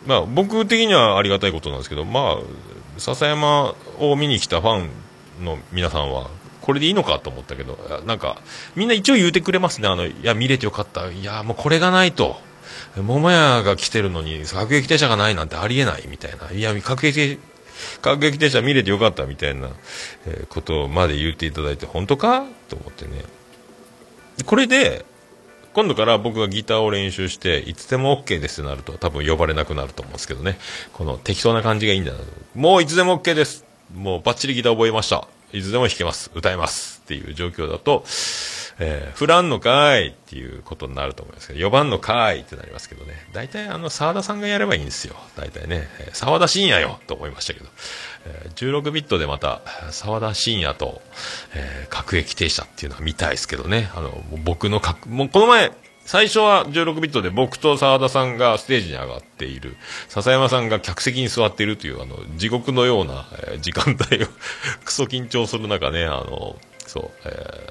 [0.05, 6.29] まあ、僕的にはありがたいことなんですけど、まあ、笹山を見に来たファンの皆さんは、
[6.63, 8.37] これでいいのかと思ったけど、なんか、
[8.77, 9.89] みんな一応言うてくれますね。
[9.89, 11.11] あの、いや、見れてよかった。
[11.11, 12.37] いや、もうこれがないと。
[12.95, 16.53] 桃屋が来てるのに、各撃停車がないなんてありえないみたいな。
[16.53, 17.37] いや、各撃、
[18.01, 19.71] 各撃停車見れてよかったみたいな、
[20.25, 23.25] えことまで言っていただいて、本当かと思ってね。
[24.45, 25.03] これで、
[25.73, 30.57] 今度から僕がギターを練習して、いつでも OK ですってなると、多分呼ばれなくなると思うんですけどね。
[30.93, 32.19] この適当な感じがいいんだな。
[32.55, 33.65] もういつでも OK です。
[33.93, 35.27] もうバッチリギター覚えました。
[35.53, 36.31] いつでも弾けます。
[36.33, 37.01] 歌えます。
[37.03, 38.03] っていう状況だと、
[38.79, 43.13] えー、振らんのかいっていうことになると思いますけど、4番のかいってなりますけどね。
[43.33, 45.15] 大体あの、沢田さんがやればいいんですよ。
[45.37, 45.87] 大体ね。
[45.99, 47.67] えー沢田信也よと思いましたけど。
[48.25, 51.03] えー16ビットでまた、沢田信也と、
[51.53, 53.91] えー、各駅停車っていうのが見たいですけどね。
[53.95, 55.71] あの、僕の、もうこの前、
[56.05, 59.77] 最初は16ビットで僕と沢田さんがステージに上がっている、
[60.09, 63.25] 笹山さんが客席に座っているという、あの、地獄のような、
[63.61, 64.27] 時間帯を
[64.83, 67.29] クソ緊張する中ね、あの、そう、え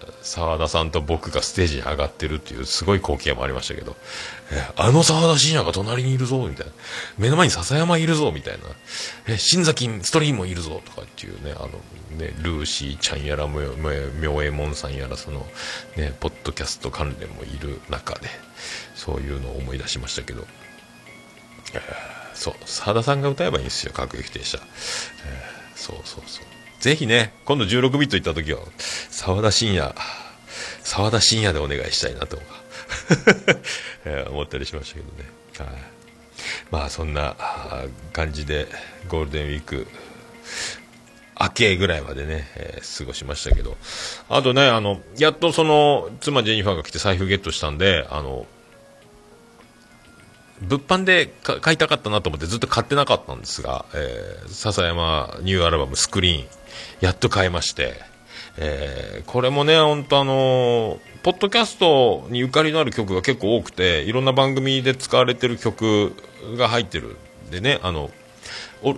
[0.09, 3.97] ー沢田さんと僕がステージに上がってるっていうすごい光景もありましたけど、
[4.53, 6.73] えーあの沢田信也が隣にいるぞ、みたいな。
[7.19, 8.61] 目の前に笹山いるぞ、みたいな。
[9.27, 11.69] え、新崎ストリームもいるぞ、とかっていうね、あの、
[12.19, 15.45] ね、ルーシーちゃんやら、むむ妙右衛門さんやら、その、
[15.97, 18.29] ね、ポッドキャスト関連もいる中で、
[18.95, 20.47] そういうのを思い出しましたけど、
[21.75, 24.59] えーそう、沢田さんが歌えばいいんですよ、各駅停車。
[24.59, 26.45] えーそうそうそう。
[26.83, 28.59] ぜひね、今度16ビット行った時は、
[29.09, 29.95] 沢田信也、
[30.83, 32.43] 沢田信也でお願いしたいなと、
[34.31, 35.31] 思ったりしましたけどね。
[35.59, 35.83] はい。
[36.73, 37.37] まあそんな
[38.13, 38.67] 感じで
[39.07, 39.87] ゴールデンウィーク
[41.41, 43.77] 明けぐらいまでね、えー過ごしましたけど、
[44.29, 48.45] あとね、あの、やっとその、妻ジェニファーが来て財布ゲットしたんで、あの、
[50.63, 56.49] 物販で買いたかったなと思ってずっと買ってなかったんですが、えー笹山ニューアルバムスクリーン、
[57.01, 57.95] やっと買いまして、
[58.59, 66.15] えーこれもね、本当あのーポッドキャストにゆかりのある曲が結構多くて、いろんな番組で使われてる曲
[66.57, 67.17] が入ってる
[67.47, 68.11] んでね、あの、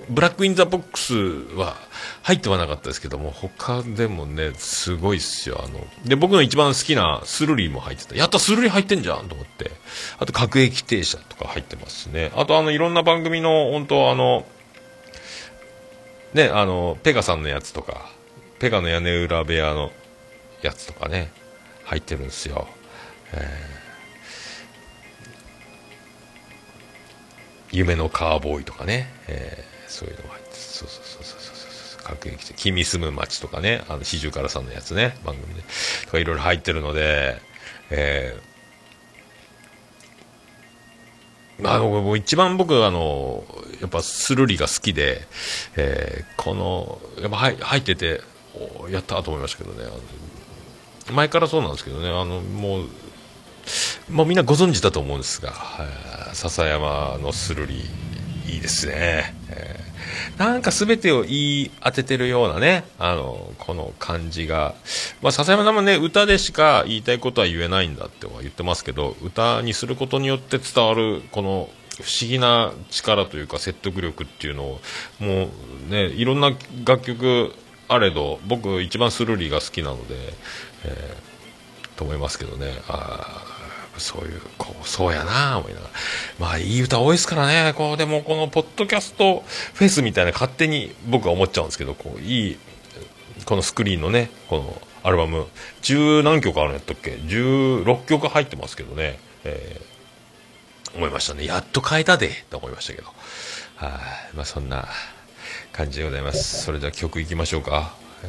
[0.08, 1.14] ブラック・イン・ザ・ボックス
[1.54, 1.76] は
[2.22, 5.62] 入ってはなかったですけども、他でもね、すごいっすよ。
[5.62, 8.16] あの、で、僕の一番好きなスルリーも入ってた。
[8.16, 9.70] やった、スルリー入ってんじゃんと思って。
[10.18, 12.32] あと、各駅停車とか入ってますね。
[12.34, 14.46] あと、あの、いろんな番組の、本当あの、
[16.34, 18.10] ね、あの、ペガさんのやつとか、
[18.58, 19.92] ペガの屋根裏部屋の
[20.62, 21.30] やつとかね、
[21.84, 22.66] 入ってるんですよ。
[27.72, 35.62] 夢のカーボーイとかね、えーそういうのが入ってそうそうそうそうそうそう各駅で君住む街とかねあの四十からさんのやつね番組で
[36.06, 37.36] とかいろいろ入ってるので、
[37.90, 38.53] えー
[41.62, 43.44] あ、僕もう一番僕あの
[43.80, 45.22] やっぱスルリが好きで、
[45.76, 48.20] えーこのやっぱ入入ってて
[48.80, 49.88] おやったと思いましたけどね。
[51.12, 52.08] 前からそうなんですけどね。
[52.08, 52.88] あのもう
[54.10, 57.76] もうみんなご存知だと思うんですが、えー笹山のスルリ
[58.48, 59.83] いいですね、えー
[60.38, 61.32] なんか全てを言
[61.62, 64.74] い当ててるようなねあのこの感じが、
[65.22, 71.68] まあ、笹山さんもね歌でしか言いたいことは言えないんだっては言ってますけど歌にすることによって伝わるこの
[72.02, 74.80] 不思議な力というか説得力っていうのを
[75.20, 75.48] も
[75.88, 76.50] うねいろんな
[76.84, 77.52] 楽曲
[77.86, 80.14] あれど僕一番スルーリが好きなので、
[80.84, 81.34] えー
[81.96, 82.72] と思いますけどね。
[82.88, 83.42] あ
[83.98, 85.90] そういうこうそうやな思いながら。
[86.38, 87.72] まあいい歌多いですからね。
[87.74, 92.58] こうでもこのポッドキャストフェスみたいな勝手に僕は思っちゃうんですけどこういい
[93.44, 95.46] このスクリーンのねこのアルバム
[95.82, 99.94] 十何曲あるんやったっけ？16曲入ってますけどね、えー
[100.96, 101.44] 思いましたね。
[101.44, 103.08] やっと変えたでと思いましたけど。
[103.74, 103.88] は
[104.32, 104.36] い。
[104.36, 104.86] まあそんな
[105.72, 106.62] 感じでございます。
[106.62, 108.26] それでは曲いきましょうか、え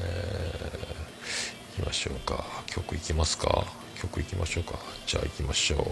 [1.78, 2.44] ー行きましょうか。
[2.66, 3.66] 曲いきますか。
[3.96, 4.78] 曲いきましょうか。
[5.08, 5.92] じゃあいきましょう、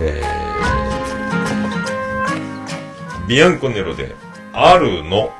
[0.00, 4.14] えー、ビアンコネロで
[4.52, 5.32] 「あるの」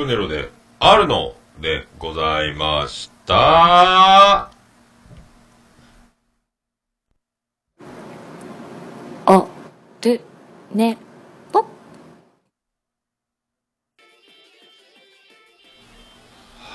[0.00, 0.48] クネロで、
[0.78, 4.48] あるのでございました。
[9.26, 9.46] あ、
[10.00, 10.22] で、
[10.72, 10.96] ね、
[11.52, 11.66] ぽ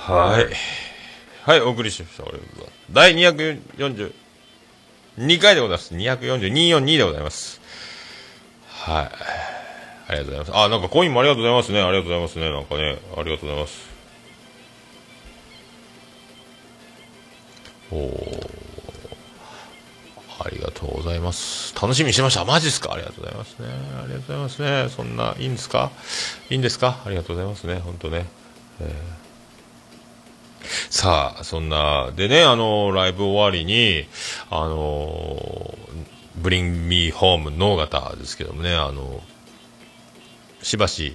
[0.04, 0.46] はい。
[1.42, 2.22] はい、お送りしました。
[2.22, 2.44] 俺は
[2.92, 4.12] 第242
[5.40, 5.96] 回でございます。
[5.96, 6.38] 242、
[6.78, 7.60] 4 2でございます。
[8.68, 9.45] はい。
[10.08, 10.52] ありがとうございます。
[10.56, 11.80] あ、なんかコインもありがとうございますね。
[11.82, 12.50] ありがとうございますね。
[12.50, 13.88] なんかね、ありがとうございます。
[17.90, 18.56] おー。
[20.38, 21.74] ありがとうございます。
[21.74, 22.44] 楽しみにしました。
[22.44, 22.92] マジっすか？
[22.92, 23.66] ありがとうございますね。
[23.68, 24.88] ありがとうございますね。
[24.90, 25.90] そんな、いいんですか？
[26.50, 27.00] いいんですか？
[27.04, 27.80] ありがとうございますね。
[27.80, 28.26] ほんとね。
[28.80, 28.94] えー、
[30.90, 34.06] さあ、そんな、でね、あの、ライブ終わりに、
[34.50, 35.76] あの、
[36.36, 39.22] ブリンミーホームの方ですけどもね、あの、
[40.66, 41.14] しばし、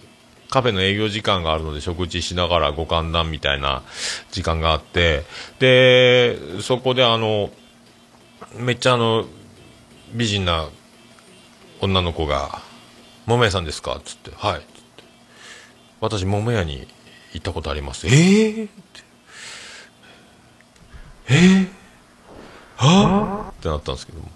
[0.49, 3.83] カフェの営業時間があるので食事しながらご歓談みたいな
[4.31, 5.25] 時間があって、
[5.59, 7.51] で、そこであの、
[8.55, 9.25] めっちゃあの、
[10.13, 10.69] 美人な
[11.81, 12.61] 女の子が、
[13.25, 13.99] 桃屋さんですか？
[14.05, 14.59] つって、はい。
[14.59, 15.03] つって
[15.99, 16.87] 私、桃屋に
[17.33, 18.07] 行ったことあります。
[18.07, 19.03] えー、って。
[21.27, 21.67] えー、
[22.77, 24.31] はぁってなったんですけども。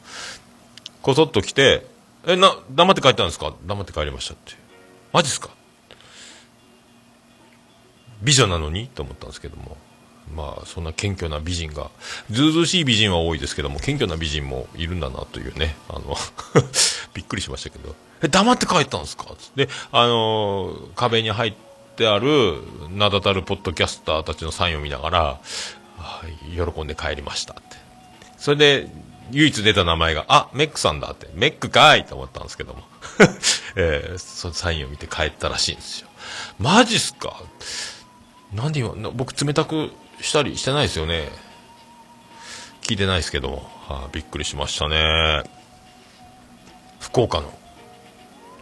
[1.01, 1.87] こそっと来て、
[2.27, 4.64] え、な、黙って帰ったんですか黙って帰りましたって。
[5.15, 5.49] マジっすか？
[8.21, 8.89] 美女なのに？
[8.89, 9.77] と思ったんですけども。
[10.35, 11.89] まあ、そんな謙虚な美人が、
[12.31, 16.17] ずうずうしい美人は多いですけども、謙虚な美人もいるんだなというね、あの、
[17.13, 19.27] びっくりしましたけど、え、黙って帰ったんですか？
[19.39, 21.53] つって、あのー壁に入っ
[21.95, 22.59] てある
[22.89, 25.39] 名だたるポッドキャスターたちのサインを見ながら、
[26.73, 27.77] 喜んで帰りましたって。
[28.37, 28.89] それで、
[29.31, 32.83] 唯一出た名前が、あ、メックさんだって、メックかいと思ったんですけども。
[33.75, 36.07] えーそのサインを見て帰ったらしいんですよ。
[36.59, 37.41] マジっすか？
[38.53, 41.29] なんで今、僕冷たくしたりしてないですよね。
[42.81, 43.71] 聞いてないですけども。
[43.87, 45.43] はあ、びっくりしましたね。
[46.99, 47.57] 福岡の。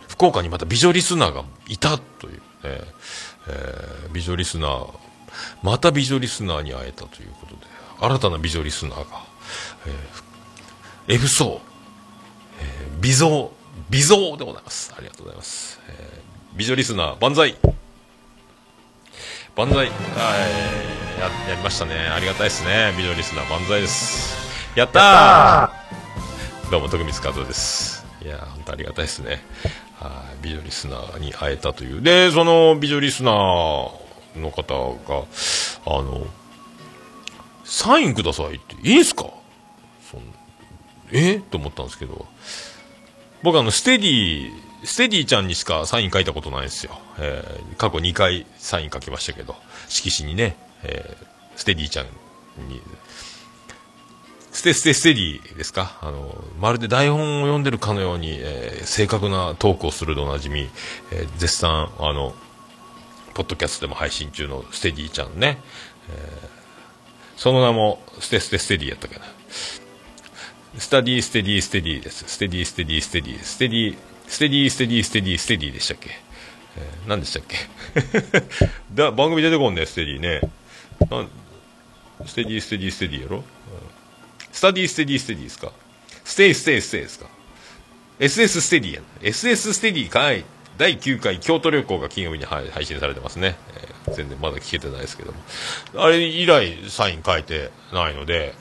[0.07, 2.41] 福岡にまた美女リスナーがいたというね。
[2.63, 4.89] えー美女リスナー、
[5.63, 7.61] また美女リスナーに会えたということで、
[7.99, 9.23] 新たな美女リスナーが、
[9.87, 10.23] えー、
[11.07, 11.61] F 層、
[12.59, 13.49] えー美蔵、
[13.89, 14.93] 美蔵でございます。
[14.97, 15.79] ありがとうございます。
[15.89, 16.23] えー
[16.55, 17.55] 美女リスナー、万歳
[19.55, 21.95] 万歳はいや、やりましたね。
[21.95, 22.93] ありがたいですね。
[22.95, 24.37] 美女リスナー、万歳です。
[24.75, 28.05] やったーどうも、徳光和夫です。
[28.23, 29.43] いや、本当ありがたいですね。
[29.99, 32.03] はい、美女リスナーに会えたという。
[32.03, 33.33] で、その美女リスナー
[34.37, 35.23] の方が、
[35.87, 36.27] あの、
[37.63, 39.25] サインくださいって、いいんすか？
[41.11, 41.39] え？
[41.39, 42.25] と思ったんですけど、
[43.43, 44.51] 僕あの、ステディ、
[44.83, 46.97] ステディちゃんにしかサイン書いたことないですよ。
[47.19, 49.55] えー過去2回サイン書きましたけど、
[49.89, 52.05] 色紙にね、えーステディちゃん
[52.69, 52.81] に、
[54.51, 55.97] ステステステディですか？
[56.01, 60.69] あの、まるで台本を読んでるかのように、えー正確なトークをするでおなじみ、
[61.11, 62.33] えー絶賛、あの、
[63.33, 65.59] ポッドキャストでも配信中のステディちゃんね、
[66.09, 66.53] えー
[67.35, 69.25] その名も、ステステステディやったかな。
[70.77, 72.23] スタディーステディーステディです。
[72.27, 73.43] ステディーステディーステディ。
[73.43, 73.95] ステディ
[74.27, 76.09] ステディーステディステディステディでしたっけ、
[76.77, 77.57] えー何でしたっけ？
[78.93, 80.41] だ番組出てこんねステディね。
[81.11, 81.29] なん
[82.25, 83.43] ステディーステディステディやろ、うん。
[84.51, 85.71] スタディーステディステディですか？
[86.23, 87.27] ステイステイステイですか
[88.19, 89.03] ？SS ステディやん。
[89.21, 90.43] SS ステディかい。
[90.77, 95.39] 第9回京都旅行が金曜日に配信されてますね、えー全然まだ聞けてないですけども。
[96.03, 98.53] あれ以来サイン書いてないので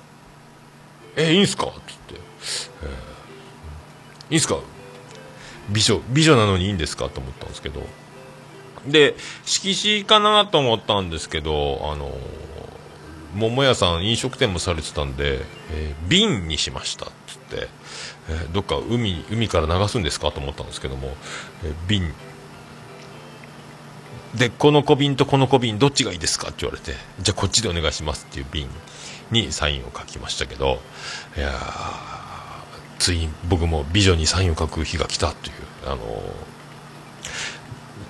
[1.17, 2.15] えいいんすか?」っつって、
[2.83, 4.33] えー。
[4.33, 4.59] いいんすか？
[5.71, 7.87] 美女美女なのにいいんですか?」と思ったんですけど。
[8.87, 12.19] で色紙かなと思ったんですけどあの
[13.33, 17.07] 桃屋さん飲食店もされてたんで、えー瓶にしました。
[17.07, 17.69] っつって、
[18.29, 20.33] えーどっか海海から流すんですか？
[20.33, 21.17] と思ったんですけども、
[21.65, 22.13] えー瓶。
[24.35, 26.49] でこの小瓶とこの小瓶どっちがいいですか？
[26.49, 26.95] って言われて。
[27.21, 28.69] じゃあこっちでお願いしますっていう瓶。
[29.33, 30.81] にサインを書きましたけど
[31.37, 31.53] いや
[32.99, 35.55] ついに僕も美女にサインを書く日が来たという
[35.87, 35.99] あの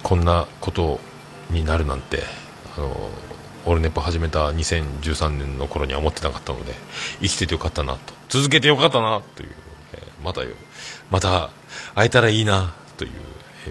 [0.02, 1.00] こんなこと
[1.50, 2.22] になるなんて
[2.76, 3.10] あの
[3.64, 6.74] オールネポ始めた2013年の頃には思ってなかったので
[7.20, 9.48] 生きててよかったなと続けてよかったなという、
[9.94, 10.42] えーまた
[11.10, 11.50] また
[11.94, 13.10] 会えたらいいなという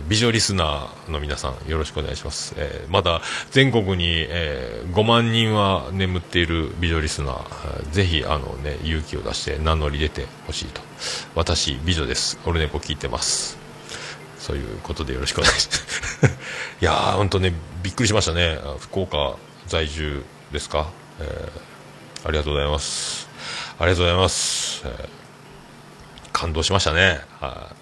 [0.08, 3.22] 美女リスナーの皆さんよろしくお願いします、えーまだ
[3.52, 10.82] 全国に、えー5万人は眠っている美女リスナーぜひあの、ね、勇気を出して名乗り出てほしいと。
[11.36, 12.40] 私美女です。
[12.46, 13.58] オルネポ聞いてます。
[14.40, 16.28] そういうことでよろしくお願いします。
[16.82, 18.60] いやー本当ねびっくりしましたね。
[18.80, 19.36] 福岡
[19.68, 20.90] 在住ですか、
[21.20, 23.28] えーありがとうございます。
[23.80, 25.22] ありがとうございます、えー
[26.34, 27.22] 感動しましたね。
[27.40, 27.81] はい。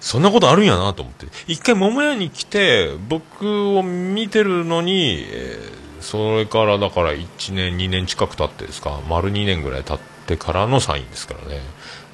[0.00, 1.26] そんなことあるんやなと思って。
[1.46, 11.60] 一回桃屋に来て、僕を見てるのに、えーそれからだから1年、2年近く経ってですか、丸2年ぐらい経ってからのサインですからね。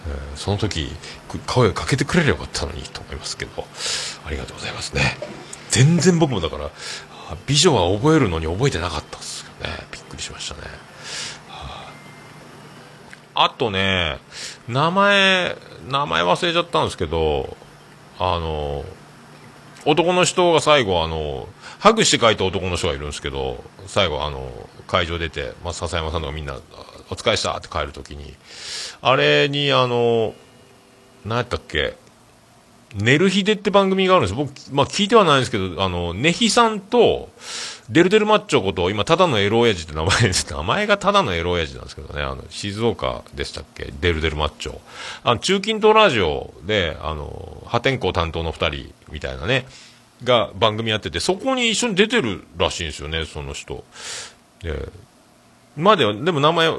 [0.09, 0.91] えーその時、
[1.47, 3.65] 声かけてくれればよかったのにと思いますけど、
[4.27, 5.19] ありがとうございますね。
[5.71, 6.71] 全然僕もだから、
[7.47, 9.87] 美女は覚えるのに覚えてなかったですよね。
[9.93, 10.63] びっくりしましたね。
[13.39, 14.19] あとね、
[14.67, 15.57] 名前、
[15.89, 17.57] 名前忘れちゃったんですけど、
[18.19, 18.85] あの、
[19.85, 21.49] 男の人が最後、あの、
[21.79, 24.51] ハグして書いた男の人がいるんですけど、最後、あの、
[24.87, 26.59] 会場出て、まあ、笹山さんとかみんな、
[27.09, 28.35] お疲れしたって帰るときに、
[29.01, 30.35] あれに、あの、
[31.25, 31.97] 何やったっけ、
[32.95, 37.29] 寝る日でって番組があるんです僕、まあ、聞いてはないんですけど、あの、ねひさんと、
[37.89, 40.51] デルデルマッチョこと、今、ただのエロ親父って名前です。
[40.53, 43.93] 名前がただのエロ親父なんですけどね、あの、静岡でしたっけ？
[44.01, 44.79] デルデルマッチョ。
[45.23, 49.67] あの、中近東ラジオで、あの、破天荒担当の二人みたいなね、
[50.25, 53.85] が番組やってて、そこに一緒に出てるらしいんですよね、その人。
[54.63, 54.89] で、
[55.77, 56.73] までは、でも名前、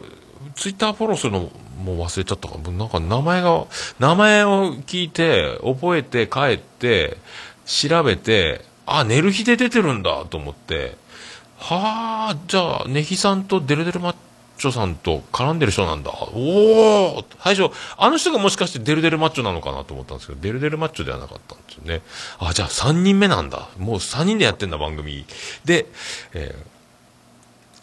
[0.55, 1.51] ツイッターフォローするの
[1.83, 3.65] も忘れちゃったかなんか名前が、
[3.99, 7.17] 名前を聞いて、覚えて帰って、
[7.65, 10.95] 調べて、あ、寝る日で出てるんだと思って、
[11.57, 14.15] はあ、じゃあ、ネヒさんとデルデルマッ
[14.57, 16.11] チョさんと絡んでる人なんだ。
[16.33, 22.01] おお最初、あの人がもしかしてデルデルマッチョなのかなと思ったんですけど、デルデルマッチョではなかったんですよね。
[22.39, 23.67] あ、じゃあ3人目なんだ。
[23.77, 25.25] もう3人でやってんだ、番組。
[25.65, 25.88] で、
[26.33, 26.76] えー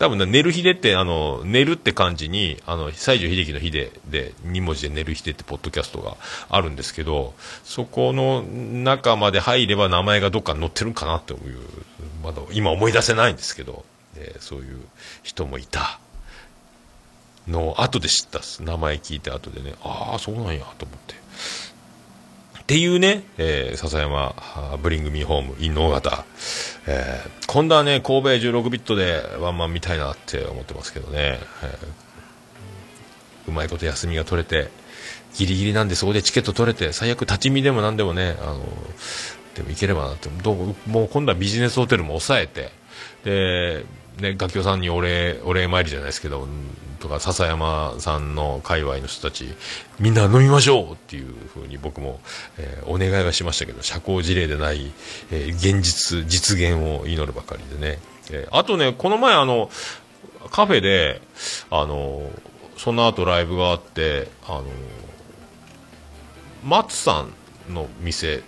[0.05, 6.19] 多分ね、寝る日でって、あの、寝るって漢字に、あの、西城秀樹の日で、で、2文字で寝る日でってポッドキャストが
[6.51, 7.33] あるんですけど、
[7.65, 11.41] そこの中まで入れば名前がどっかに載ってるんかなっていう、
[12.23, 13.87] まだ今思い出せないんですけど、
[14.17, 14.79] えそういう
[15.23, 15.99] 人もいた
[17.49, 18.63] のを後で知ったっす。
[18.63, 21.15] 名前聞いて後でね、ああ、そうなんや、と思って。
[22.65, 24.35] っていうね、えー笹山
[24.83, 26.25] ブリングミホーム in 大型、
[26.87, 32.05] えー今度はね神戸16ビットでワンマン見たいなって思ってますけどね、えー
[33.47, 34.71] うまいこと休みが取れて
[35.35, 38.61] ギリギリなんでそこでチケット取れて最悪立ち見でも何でもねあの
[39.55, 40.31] でも行ければなって。
[40.43, 42.71] どうもう今度はビジネスホテルも抑えて
[43.25, 43.85] で
[44.19, 46.47] ね、楽器さんにお礼お礼参りじゃないですけど、
[47.01, 49.47] とか笹山さんの界隈の人たち
[49.99, 52.21] みんな飲みましょうっていう風に僕も、
[52.57, 54.91] えーお願いはしましたけど社交辞令でない、
[55.31, 57.99] えー現実実現を祈るばかりでね、
[58.31, 59.69] えーあとねこの前あの
[60.51, 61.21] カフェで
[61.71, 62.31] あの
[62.79, 64.65] その後ライブがあってあの
[66.65, 67.27] 松さ
[67.69, 68.43] んの店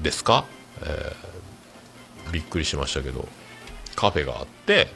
[0.00, 0.44] ですか、
[0.82, 3.28] えーびっくりしましたけど。
[3.96, 4.86] カフェがあって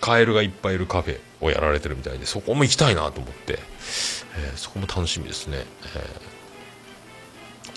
[0.00, 3.58] カエルがいっぱいいるカフェをやられてるみたいでそこも行きたいなと思って、
[4.38, 6.36] えーそこも楽しみですね、えー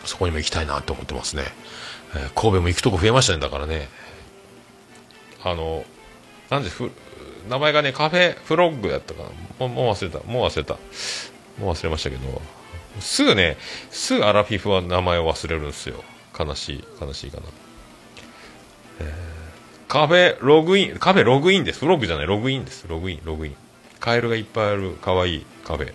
[0.05, 1.43] そこにも行きたいなと思ってますね、
[2.15, 3.87] えー神戸も行くとこ増えましたねだからね。
[5.43, 5.85] あの
[6.49, 6.91] なんでふ
[7.47, 9.23] 名前がねカフェフロッグだったか
[9.59, 9.67] な。
[9.67, 10.19] もう忘れた。
[10.27, 10.73] もう忘れた。
[11.57, 12.41] もう忘れましたけど
[12.99, 13.57] すぐね
[13.89, 16.03] すぐアラフィフは名前を忘れるんですよ。
[16.37, 17.43] 悲しい悲しいかな。
[19.87, 21.85] カフェログイン、カフェログインです。
[21.85, 22.85] ログじゃない、ログインです。
[22.87, 23.55] ログイン、ログイン。
[23.99, 25.93] カエルがいっぱいある可愛いいカフェ。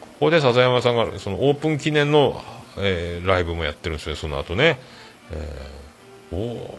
[0.00, 2.42] ここで笹山さんがそのオープン記念の、
[2.78, 4.78] えーライブもやってるんですよ、その後ね。
[5.30, 5.86] えー
[6.32, 6.78] お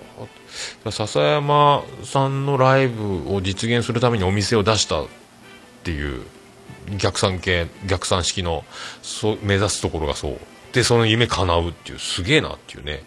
[0.85, 5.07] ー笹山さんのライブを実現するためにお店を出したっ
[5.83, 6.25] ていう
[6.97, 8.65] 逆算系、逆算式の
[9.01, 10.37] そ目指すところがそう。
[10.73, 13.03] で、その夢叶うっていう、すげえなっていうね。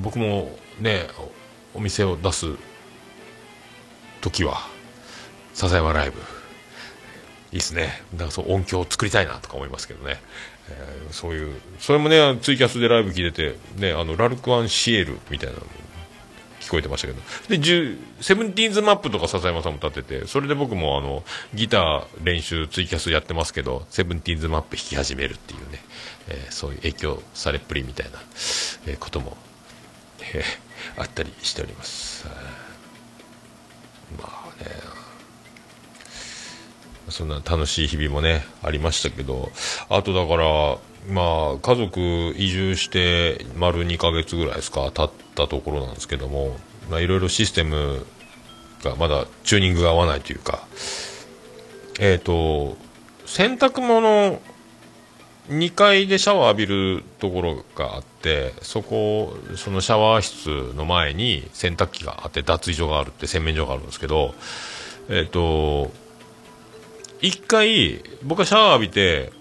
[0.00, 1.06] 僕もね
[1.76, 2.46] お店を出す
[4.20, 4.66] 時は
[5.54, 6.18] 笹山ライブ。
[7.52, 8.02] いいですね。
[8.12, 10.20] だからそう音響を作りたいなとか思いますけどね、
[10.68, 15.62] えーそういうそれもねツイキャスでライブ聞いてて、ね、あのラルク・アン・シエルみたいなの
[16.60, 17.20] 聞こえてましたけど。
[17.56, 21.22] でセブンティーンズマップとか笹山さんも立ててそれで僕もあの
[21.54, 25.80] ギター練習ツイキャスやってますけどセブンティーンズマップ弾き始めるっていうね、
[26.28, 28.18] えーそういう影響されっぷりみたいな、
[28.86, 29.36] えーことも
[30.96, 32.26] あったりしております。
[34.18, 34.70] まあね、
[37.08, 39.50] そんな楽しい日々もね、ありましたけど、
[39.88, 40.78] あとだから、
[41.08, 46.56] まあ、家族移住して丸2ヶ月ぐらいですか、経ったところなんですけども、
[46.90, 48.04] まあ、いろいろシステム
[48.82, 50.66] がまだチューニングが合わないというか、
[52.00, 52.76] えっ、と、
[53.24, 54.40] 洗濯物
[55.48, 64.34] 2階でシャワー浴びるところがあってそこそのシャワー室の前に洗濯機があって脱衣所があるって洗面所があるんですけど
[65.08, 65.92] えっ、と
[67.20, 69.32] 1回僕はシャワー浴びて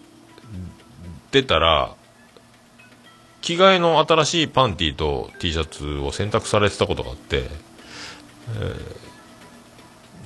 [1.32, 1.96] 出たら
[3.42, 9.05] 着替えの新しいパンティと T シャツを洗濯されてたことがあって、えー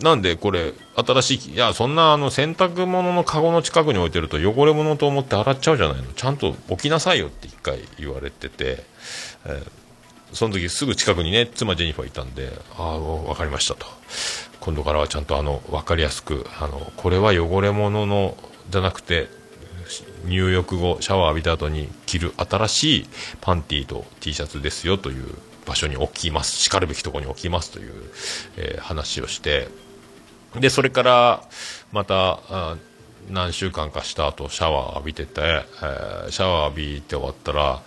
[0.01, 6.03] なんでこれ新しいいやそんなあの洗濯物のカゴの近くに置いてると汚れ物と思って洗っちゃうじゃないの。
[6.13, 8.83] ちゃんと置きなさいよって一回言われてて、
[9.45, 9.71] えー
[10.31, 13.87] その時すぐ近くにね妻ジェニファーいたんでああ分かりましたと。
[14.59, 18.37] 今度からはちゃんとあの分かりやすくあのこれは汚れ物の
[18.69, 19.27] じゃなくて
[20.25, 23.05] 入浴後シャワー浴びた後に着る新しい
[23.41, 25.25] パンティーと T シャツですよという
[25.65, 26.55] 場所に置きます。
[26.57, 27.91] しかるべきところに置きますという、
[28.57, 29.67] えー話をして
[30.55, 31.43] でそれから
[31.91, 32.39] また
[33.29, 37.81] 何週間かした後シャワー浴びてて、えーシャワー浴びて終わったら、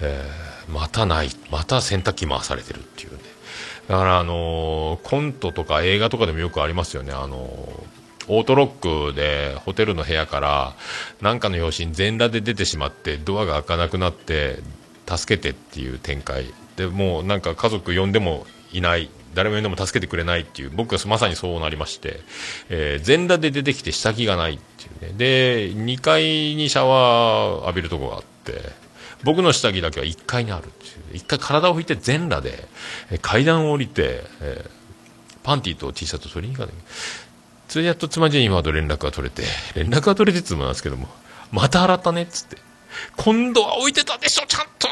[0.00, 3.18] えーまたないまた洗濯機回されてるっていうね。
[3.88, 7.12] だからあのーコントとか映画とかでもよくありますよね。
[7.12, 7.36] あの
[8.28, 10.74] オートロックでホテルの部屋から
[11.20, 14.58] 何かの拍子に全裸で出てしまってドアが開かなくなって
[15.06, 16.52] 助けてっていう展開。
[16.76, 22.20] でもうなんか家族呼んでもいない誰も呼んでも助けてくれないっていう僕はまさにそうなりまして、
[22.68, 25.14] えー全裸で出てきて下着がないっていうね。
[25.16, 26.22] で2階
[26.56, 28.60] にシャワー浴びるとこがあって
[29.22, 31.16] 僕の下着だけは1階にあるっていう。
[31.18, 32.66] 1回体を拭いて全裸で
[33.12, 34.76] え階段を降りて、えー
[35.46, 36.74] パンティーと T シャツを取りに行かない
[37.68, 41.08] それでやっと妻ジェニファーと連絡が取れて、連絡が取れてつもなんですけども、
[41.52, 42.56] また洗ったねっつって、
[43.16, 44.88] 今度は置いてたでしょ、ちゃんと。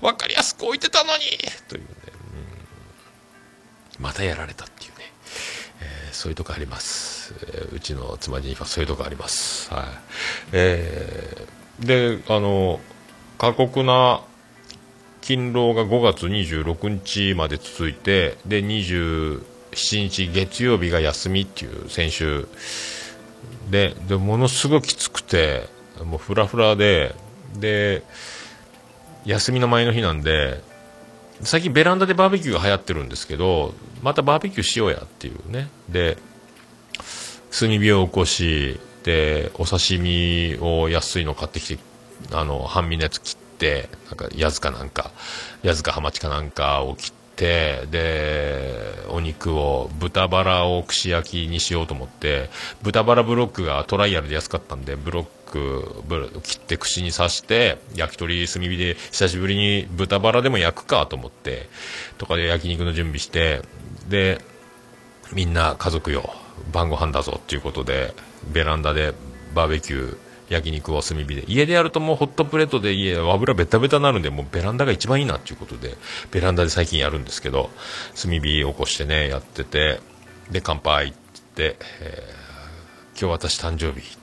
[0.00, 1.22] わかりやすく置いてたのに
[1.68, 1.82] という。
[1.82, 1.88] ね、
[3.98, 4.96] またやられたっていうね、
[5.80, 7.34] えーそういうとこあります。
[7.48, 9.72] えーうちの妻ジェニファー、そういうとこあります。
[9.72, 9.84] はい。
[10.52, 12.80] えーで、あの、
[13.36, 14.20] 過酷な
[15.20, 19.40] 勤労が5月26日まで続いてで27
[20.08, 22.46] 日月曜日が休みっていう先週
[23.70, 25.66] ででものすごくきつくて
[26.04, 27.14] もうフラフラで
[27.58, 28.02] で
[29.24, 30.60] 休みの前の日なんで
[31.42, 35.68] 最近ベランダでバーベキューが流行ってるんですけどまたバーベキューしようやっていうね。
[35.88, 36.16] で
[37.58, 41.82] 炭火を起こしでお刺身を安いの買ってきて
[42.32, 45.10] あの半身のやつ切ってなんかやずかなんか
[45.62, 52.48] やずかハマチかなんかを切ってでお肉を豚バラを串焼きにしようと思って
[52.82, 61.68] 豚バラブロックがトライアルで安かったんでブロックブロ切って串に刺して焼き鳥炭火で久しぶりに豚バラでも焼くかと思って
[62.18, 63.62] とかで焼肉の準備して
[64.08, 64.40] で
[65.32, 66.30] みんな家族よ
[66.72, 68.14] 晩ご飯だぞっていうことで
[68.52, 69.14] ベランダで
[69.54, 70.18] バーベキュー
[70.50, 75.96] 焼肉を炭火で家でやるともうホットプレートで家油ベタベタになるんでもうベランダが一番いいなっていうことで
[76.30, 77.70] ベランダで最近やるんですけど
[78.20, 80.00] 炭火起こしてねやってて
[80.50, 81.16] で乾杯って
[81.56, 82.44] 言って、えー
[83.16, 84.18] 今日私誕生日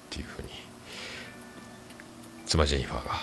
[2.52, 3.14] 妻ジェニファーが、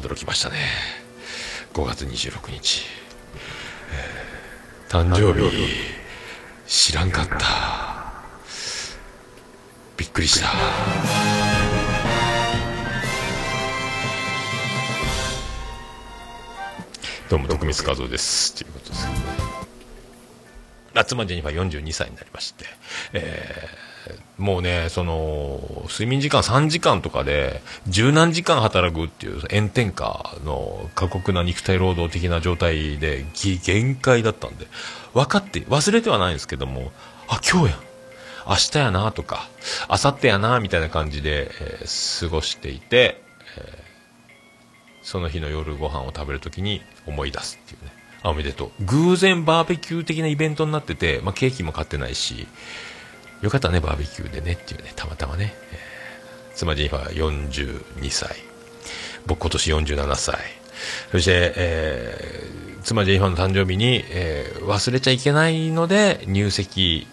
[0.00, 0.58] 驚きましたね。
[1.72, 2.84] 5月26日、
[3.90, 5.66] えー誕生日。
[6.68, 8.12] 知らんかった。
[9.96, 10.52] びっくりした。
[17.28, 18.54] どうも徳光和夫です。
[18.54, 19.18] ということですけど。
[19.18, 19.24] ね
[20.94, 22.66] 夏間ジェニファー42歳になりまして、
[23.14, 23.93] えー
[24.38, 33.24] もうね、その、睡眠時間3時間とかで、十何時間働くっていう炎天下の過酷な肉体労働的な状態で、
[33.62, 34.66] 限界だったんで、
[35.12, 36.92] 分かって、忘れてはないんですけども、
[37.28, 37.80] あ、今日やん。
[38.46, 39.48] 明日やなとか、
[39.88, 43.22] 明後日やなみたいな感じで、えー過ごしていて、
[43.58, 43.84] えー
[45.04, 47.92] その日の夜ご飯を食べるときに思い出すっていうね。
[48.22, 48.84] あおめでとう。
[48.86, 52.48] 偶然バーベキュー的なイベントになってて、まあ、ケーキも買ってないし、
[53.44, 55.54] よかったね、バーベキューでねっていうね、たまたまね。
[55.72, 55.94] えー
[56.56, 58.36] 妻ジェニファー42歳。
[59.26, 60.38] 僕今年47歳。
[61.10, 67.06] そして、えー妻ジェニファーの誕生日に、えー忘れちゃいけないので、入籍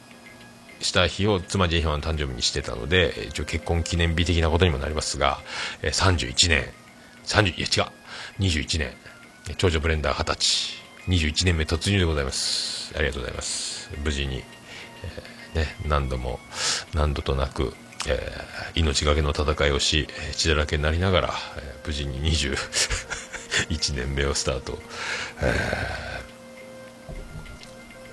[0.80, 5.40] した日を妻ジェニファーの誕生日にしてたので、一応結婚記念日的なことにもなりますが、
[5.82, 6.66] えー31年、
[7.26, 8.94] 30、いや違う、21年、
[9.58, 10.78] 長女ブレンダー20歳、
[11.10, 12.94] 21年目突入でございます。
[12.96, 13.90] ありがとうございます。
[14.02, 16.40] 無事に、えーね、何度も、
[16.94, 17.74] 何度となく、
[18.08, 24.74] えー命がけの戦いをし、血だらけになりながら、えー無事に21年目をスタート。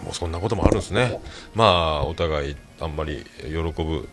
[0.02, 1.20] もうそんなこともあるんですね。
[1.54, 3.48] まあ、お互いあんまり喜
[3.84, 4.08] ぶ、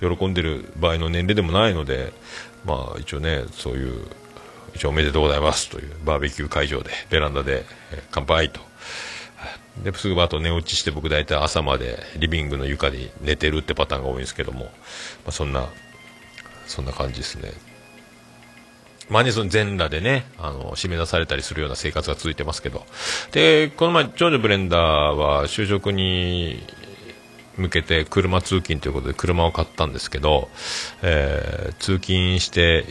[0.00, 2.12] 喜んでる場合の年齢でもないので、
[2.64, 4.06] まあ一応ね、そういう、
[4.74, 7.64] 一応おめでとうございますというバーベキュー会場で、ベランダで、
[8.10, 8.60] 乾杯と。
[9.82, 14.70] で、すぐあと寝落ちして僕大体朝までリビングの床に寝てるってパターンが多いんですけども、ま
[15.28, 15.68] あそんな、
[16.66, 17.52] そんな感じですね。
[19.08, 22.86] まあね、その全裸でね、あの、締め出されたりするような生活が続いてますけど。
[23.32, 24.80] で、この前、長女ブレンダー
[25.16, 26.62] は就職に
[27.56, 30.48] 向けて車通勤ということで車を買ったんですけど、
[31.02, 32.84] えー通勤して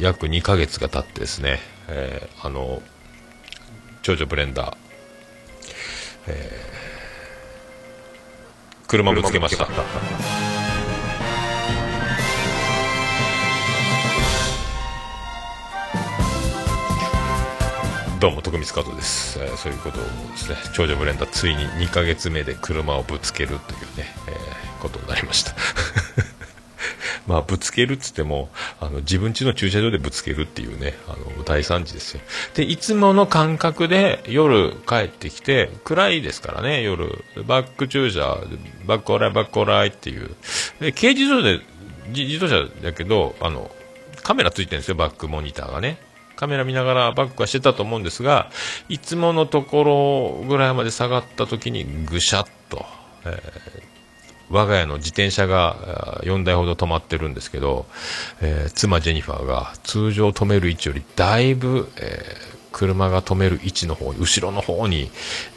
[0.00, 2.82] 約2ヶ月が経ってですね、えーあの
[4.02, 4.76] 長女ブレンダー、
[6.26, 8.86] えー。
[8.86, 9.68] 車ぶつけました。
[18.20, 20.08] どうも徳光加藤です、えーそういうことをで
[20.38, 20.56] すね。
[20.72, 25.54] 長女ブレンダーついに2ヶ月目で車をぶつけるというね、えーことになりました。
[27.26, 28.50] まあぶつけるっつっても
[28.80, 32.20] あの自分家の駐車場でぶつけるっていうねあの大惨事ですよ。
[32.54, 37.24] でいつもの感覚で夜帰ってきて暗いですからね夜。
[37.46, 38.38] バック駐車
[38.86, 40.34] バックオーライバックオーライっていう。
[40.80, 41.60] で軽自動車で
[42.08, 43.70] 自動車だけどあの
[44.22, 45.98] カメラついてるんですよバックモニターがね。
[46.36, 48.50] カメラ見ながらバックはしてたと思うんですが
[48.88, 52.84] いつものところぐらいまで下がった時にぐしゃっと、
[53.24, 53.93] えー
[54.50, 57.86] 我が家の自転車が4台ほど止まってるんですけど、
[58.40, 65.08] えー妻ジェニファーが通常止める位置よりだいぶ、えー車が止める位置の方後ろの方に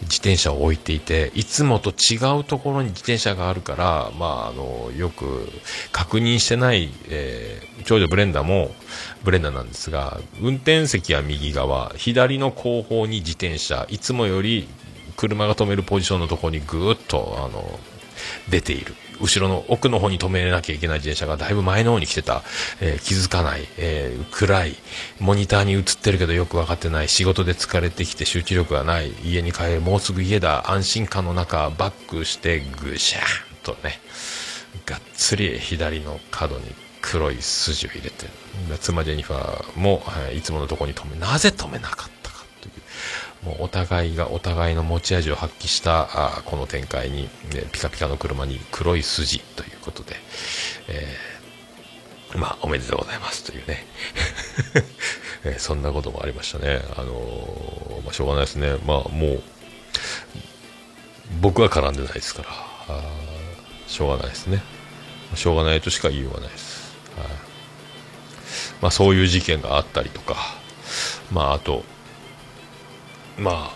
[0.01, 5.49] 自転車を置いていていつもと違うところに自転車があるから、まあ、あのよく
[5.91, 8.71] 確認してない、えー長女ブレンダーも
[9.23, 14.67] ブレンダーなんですが運転席は右側左の後方に自転車いつもより
[15.15, 17.79] 車が止めるポジションのところにぐーっとあの
[18.49, 18.95] 出ている。
[19.19, 22.43] 後ろの奥の方に止めなきゃいけない自転車がだいぶ前の方に来てた、
[22.81, 24.75] えー気づかない、えー暗い。
[25.19, 27.09] モニターに映ってるけどよく分かってない。
[27.09, 29.11] 仕事で疲れてきて集中力がない。
[29.23, 29.81] 家に帰る。
[29.81, 30.69] もうすぐ家だ。
[30.71, 33.99] 安心感の中バックしてぐしゃーんとね。
[34.85, 36.65] がっつり左の角に
[37.01, 38.27] 黒い筋を入れて。
[38.79, 42.16] 妻ジェニファーも、はいいつものとこに止めなぜ止めなかった？
[43.59, 47.29] お互いがお互いの持ち味を発揮したあこの展開に、ね
[47.71, 50.15] ピカピカの車に黒い筋ということで、
[50.89, 53.85] えーまあおめでとうございますというね、
[55.45, 59.43] えーそんなこともありましたね、あのーまあ、しょうがないですね、まあ、もう
[61.41, 62.49] 僕は絡んでないですから。
[62.89, 63.01] あ
[63.87, 64.61] しょうがないですね。
[65.35, 67.27] しょうがないとしか言いようがないです、はい。
[68.81, 70.35] まあ、そういう事件があったりとか、
[71.31, 71.83] まあ、あと
[73.37, 73.71] ま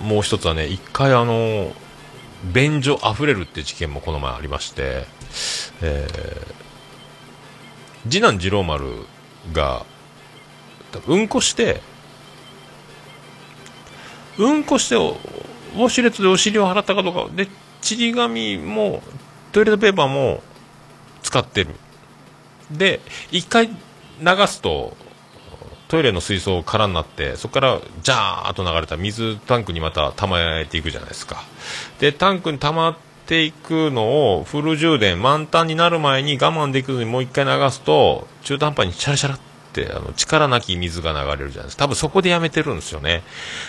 [0.00, 1.72] あ、もう一つはね、一回あの、
[2.52, 5.06] 便所溢れるって事件もこの前ありまして、
[5.82, 6.64] えー
[8.08, 9.06] 次男次郎丸
[9.52, 9.86] が、
[11.06, 11.80] うんこして、
[14.36, 15.16] うんこしてお、
[15.74, 17.48] ウォシュレットでお尻を払ったかどうか、で、
[17.80, 19.02] ちり紙も、
[19.52, 20.42] トイレットペーパーも
[21.22, 21.74] 使ってる。
[22.70, 23.74] で、一回流
[24.46, 24.96] すと、
[25.88, 31.42] トイレの水槽空になってそこからジャーっと流れた水タンクにまた溜まっていくじゃないですか。
[32.00, 39.38] でタンクに溜まっていくのをフル充電満タンになる前に我慢できずにもう一回流すと中途半端にシャラシャラっ
[39.72, 41.84] てあの力なき水が流れるじゃないですか。
[41.84, 43.22] 多分そこでやめてるんですよね。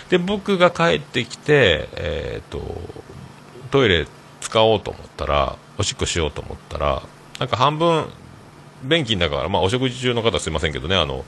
[0.08, 2.62] で僕が帰ってきて、えー、と
[3.70, 4.06] トイレ
[4.40, 7.02] 使おうと思ったらおしっこしようと思ったら
[7.38, 8.06] なんか半分
[8.82, 11.24] 便器だから、まあ、お食事中の方すいませんけどねあの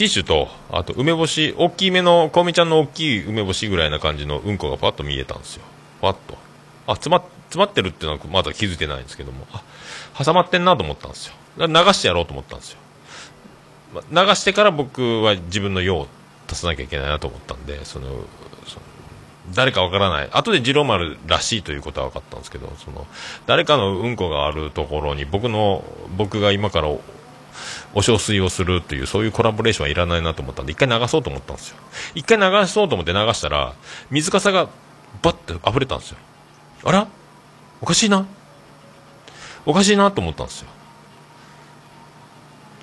[0.00, 5.62] ティッシュと、あと梅干し、大きめの、こみちゃんの大きい梅干しぐらいな感じのうんこがパッと見えたんですよ。
[6.00, 6.38] パッと。
[6.86, 9.62] あ、詰ま、詰まってるっていうのはまだ気づいてないんですけども、あ、
[10.16, 11.34] 挟まってんなと思ったんですよ。
[11.58, 12.78] 流してやろうと思ったんですよ。
[14.10, 16.08] ま流してから僕は自分の用を
[16.50, 18.82] 足さなきゃいけないなと思ったんで、その、その
[19.54, 20.30] 誰かわからない。
[20.32, 23.06] 後で次郎丸らしいということは分かったんですけど、その、
[23.44, 25.84] 誰かのうんこがあるところに僕の、
[26.16, 26.88] 僕が今から
[27.94, 31.76] お小水をするというそういうコラボレーションはいらないなと思ったんで一回流そうと思ったんですよ。
[32.14, 33.74] 一回流そうと思って流したら
[34.10, 34.68] 水かさが
[35.22, 36.18] バッて溢れたんですよ。
[36.84, 37.08] あら？
[37.80, 38.26] おかしいな？
[39.66, 40.68] おかしいなと思ったんですよ。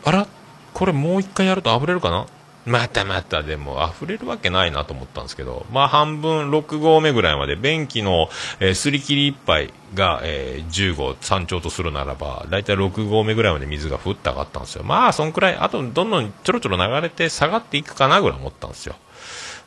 [0.05, 0.27] あら？
[0.73, 2.27] これもう一回やると溢れるかな？
[2.67, 8.27] またまたでも溢れるわけないなと思ったんですけど、まあ半分6合目ぐらいまで便器の、
[8.59, 14.83] えーすり切り1杯が、えー10合山頂とするならば、だいたい6合目ぐらいまで水がふって上がったんですよ。
[14.83, 18.95] まあそんくらい、あとどんどんちょろちょろ流れて下がっていくかなぐらい思ったんですよ。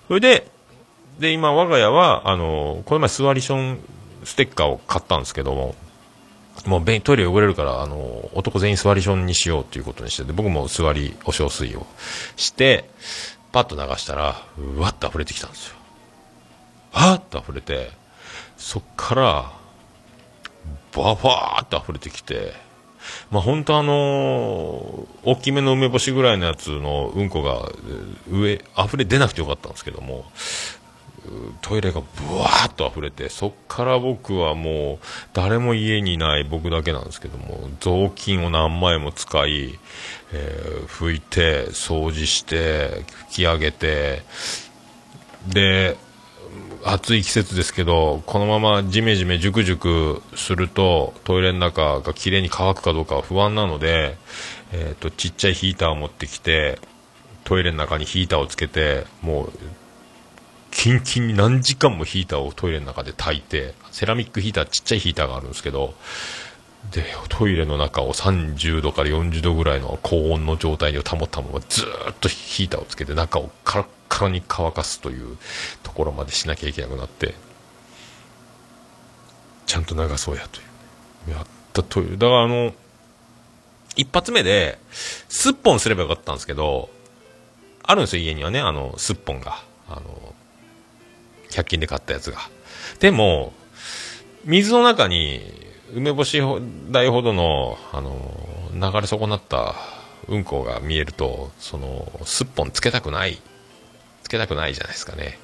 [0.06, 0.50] それで、
[1.18, 3.78] で、今我が家は、あの、この前スワリション
[4.24, 5.74] ステッカーを買ったんですけども、
[6.66, 11.86] もうトイレ汚れるから、あの、男全員座りションにしようということにしてて、僕も座りお小水を
[12.36, 12.88] して、
[13.52, 15.76] パッと流したら、うわっと溢れてきたんですよ。
[16.92, 17.90] はっと溢れて、
[18.56, 19.52] そっから、
[20.92, 22.52] バファーっと溢れてきて、
[23.30, 27.70] まあ本当あの大きめの梅干しぐらいのやつのうんこが、
[28.30, 30.30] 上、溢れ出なくてよかったんですけども、
[31.62, 39.78] トイレがブワーッと溢れてそっから僕はもう誰も家にいない僕だけなんですけども雑巾を何枚も使い、
[40.32, 44.22] えー拭いて掃除して拭き上げて
[45.48, 45.96] で
[46.84, 54.16] 暑い季節ですけどこのままジメジメジュクジュクするとトイレの中がきれいに乾くかどうかは不安なので、
[54.72, 56.78] えー、とちっちゃいヒーターを持ってきて
[57.44, 59.52] トイレの中にヒーターをつけてもう
[60.70, 65.94] キンキンに何時間もヒーターをトイレの中で炊いてセラミックヒーターちっちゃいヒーターがあるんですけど
[66.92, 75.36] でトイレの中を30度から40度ぐらいの高温の状態を保ったままずっとヒーターをつけて中をカラッカラに乾かすという
[75.82, 77.34] ところまでしなきゃいけなくなって
[79.66, 80.64] ちゃんと流そうやとい
[81.28, 81.30] う。
[81.32, 82.72] やったトイレだからあの
[83.96, 84.78] 一発目で
[85.28, 86.90] すっぽんすればよかったんですけど
[87.82, 89.62] あるんですよ家にはねあのすっぽんが。
[89.90, 90.29] あの
[91.50, 92.38] 100均で買ったやつが。
[92.98, 93.52] でも
[94.44, 95.40] 水の中に
[95.94, 96.40] 梅干し
[96.90, 98.16] 台ほどのあの
[98.74, 99.74] 流れ損なった
[100.28, 103.38] うんこが見えるとそのすっぽんつけたくない。
[104.30, 105.38] けたくないじゃないですかね。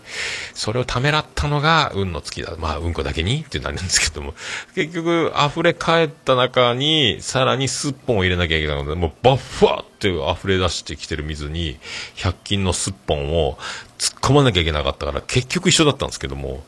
[0.54, 2.56] それをためらったのが運の尽きだ。
[2.56, 3.42] まあうんこだけに？
[3.42, 4.34] ってなるんですけども。
[4.74, 11.78] 結局溢れ返った中にさらにすっぽんを入れなきゃいけないのでもうバッファーって溢れ出してきてる水に
[12.16, 13.58] 100均のすっぽんを
[13.98, 16.64] 突っ込まなきゃいけなかったから結局一緒だったんですけども。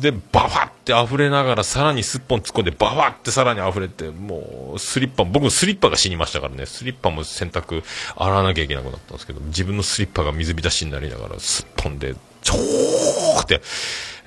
[0.00, 7.82] で、バファって溢れながら、さらにすっぽん突っ込んで、バファってさらに溢れて、もう、スリッパ、僕のスリッパが死にましたからね、スリッパも洗濯、
[8.16, 13.60] 洗わなきゃいけなくなったんですけど、自分のスリッパが水浸しになりながら、すっぽんで、ちょーって、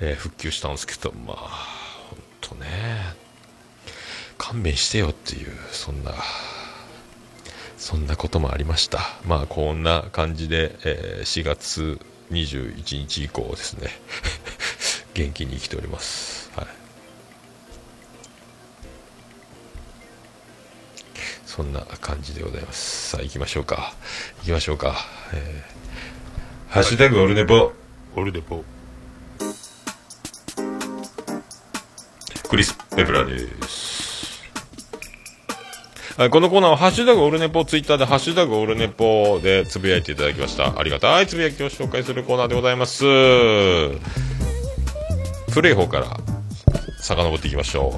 [0.02, 2.68] えー復旧したんですけど、まあ、ほんとね、
[4.38, 6.14] 勘弁してよっていう、そんな、
[7.78, 9.00] そんなこともありました。
[9.26, 12.00] まあ、こんな感じで、えー4月
[12.32, 13.90] 21日以降ですね、
[15.14, 16.52] 元気に生きております。
[16.56, 16.68] はい。
[21.46, 23.10] そんな感じでございます。
[23.10, 23.94] さあ、行きましょうか。
[24.40, 24.96] 行きましょうか。
[25.34, 27.74] えー、ハッシュタグオルネポ。
[28.16, 28.64] オルネポ。
[32.50, 34.44] クリス・ペプラーです。
[36.18, 40.78] はい、このコーナーは、ハッシュタグオルネポ、ツイッターで、ハッシュタグオルネポでつぶやいていただきました。
[40.78, 43.04] ありがたいつぶやきを紹介するコーナーでございます。
[45.54, 46.18] プレイ方から
[47.00, 47.94] 遡っていきましょう。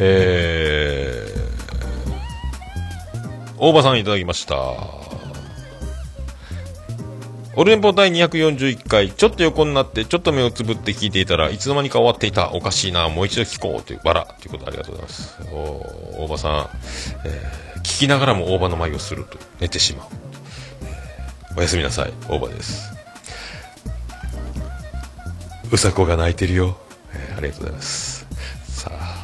[0.00, 4.56] えー、大場さんいただきました。
[7.56, 12.52] オルネポ第241回、ちょっと横になって、ちょっと目をつぶって聞いていたらいつの間にか終わっていた。
[12.52, 13.08] おかしいな。
[13.08, 13.82] もう一度聞こう。
[13.82, 14.26] という、バラ。
[14.40, 15.38] ということありがとうございます。
[15.52, 16.68] お大場さん、
[17.24, 20.33] えー聞きながらも大場の舞をすると、寝てしまう。
[21.56, 22.92] おやすみなさい、大場です。
[25.70, 26.76] うさこが泣いてるよ。
[27.12, 28.26] えーありがとうございます。
[28.66, 29.20] さあ。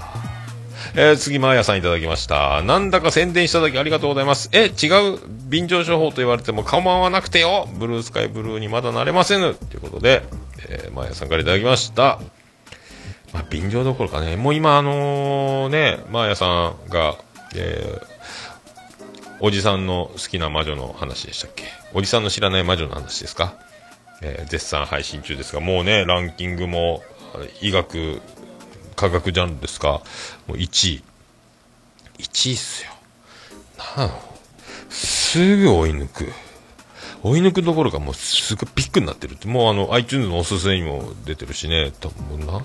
[0.94, 2.62] えー次、マーヤさんいただきました。
[2.62, 4.48] なんだか宣伝しただけありがとうございます。
[4.52, 10.22] え、違う便乗処方と言われても構わなくてよブルースカイブルーにまだなれませぬということで、
[10.68, 12.20] えー、マーヤさんからいただきました。
[13.32, 17.16] まあ、便乗どころかね、もう今あのーね、マーヤさんが、
[17.56, 18.10] えー
[19.42, 21.64] おじさんの好きな魔女の話でしたっけ？
[21.92, 23.54] おじさんの知らない魔女の話ですか、
[24.22, 27.02] えー絶賛配信中ですが、もうね、ランキングも、
[27.60, 28.20] 医学、
[28.96, 30.02] 科学ジャンルですか、
[30.46, 31.02] もう1位。
[32.18, 32.90] 1位っすよ。
[33.96, 34.10] なあ、
[34.88, 36.32] すぐ追い抜く。
[37.22, 39.46] 追い抜くどころかもうすぐビッグになってるって。
[39.46, 41.92] もうあの iTunes のおすすめにも出てるしね。
[42.00, 42.64] 多分な、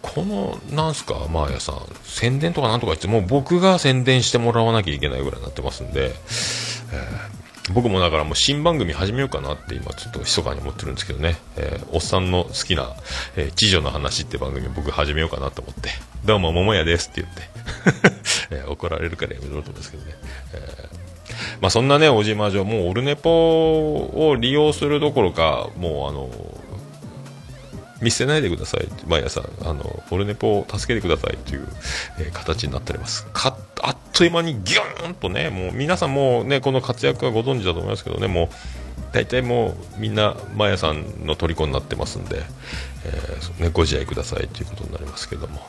[0.00, 6.14] この、なんすか、マーヤさん、宣伝とかなんとか言って、もう僕が宣伝してもらわなきゃいけないぐらいになってますんで、
[6.92, 12.94] えー僕もだからもう新番組始めようかなって今ちょっと密かに思ってるんですけどね、えーおっさんの好きな、
[13.36, 15.90] えー、知女の話って番組を僕始めようかなと思って、
[16.24, 17.42] どうも桃屋ですって言って、
[18.56, 20.14] えー怒られるからやめろと思うんですけどね。
[20.54, 20.88] え
[21.60, 26.30] まあそんなね、小島城、もうオルネポを利用するどころか、もうあの、
[28.00, 31.68] 見捨てないでください毎朝あのオルネポを助けてくださいという、
[32.18, 33.24] えー形になっております。
[33.32, 33.56] か
[34.22, 38.48] あっという間にギューンとねもう皆さんもねこの活躍はご存知だと思いますけどねもう
[39.12, 42.42] 大体もうみんなマヤさんの虜になってますんで、
[43.04, 45.60] えーね、ご自愛くださいということになりますけども、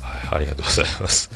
[0.00, 1.30] はい、ありがとうございます。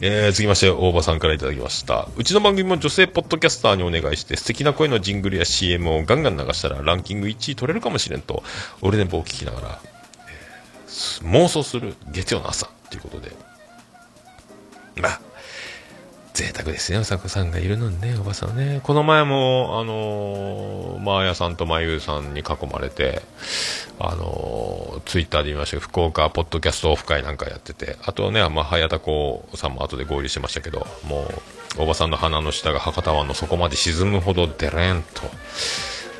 [0.00, 2.08] えー、続きまして、大場さんからいただきました。
[2.16, 8.42] うちの番組も女性ポッドキャスターにお願いして、素敵な声のジングルや CM をガンガン流したらランキング1位取れるかもしれんと、
[8.80, 9.96] 俺ネポを聞きながら、えー
[11.24, 13.32] 妄想する月曜の朝ということで、
[14.96, 15.20] まあ、
[16.36, 18.80] 贅沢ですね、うさこさんがいるのにね、おばさんね。
[18.82, 23.22] この前も、あのー、まあやさんとまゆうさんに囲まれて、
[23.98, 31.22] あのー、ツイッターで見ましたけど、福岡ポッドキャストオフ会なんかやってて、あとね、まあ、早田子さんも後で合流しましたけど、も
[31.78, 35.02] う、おばさんの鼻の下が博多湾の底まで沈むほどデレン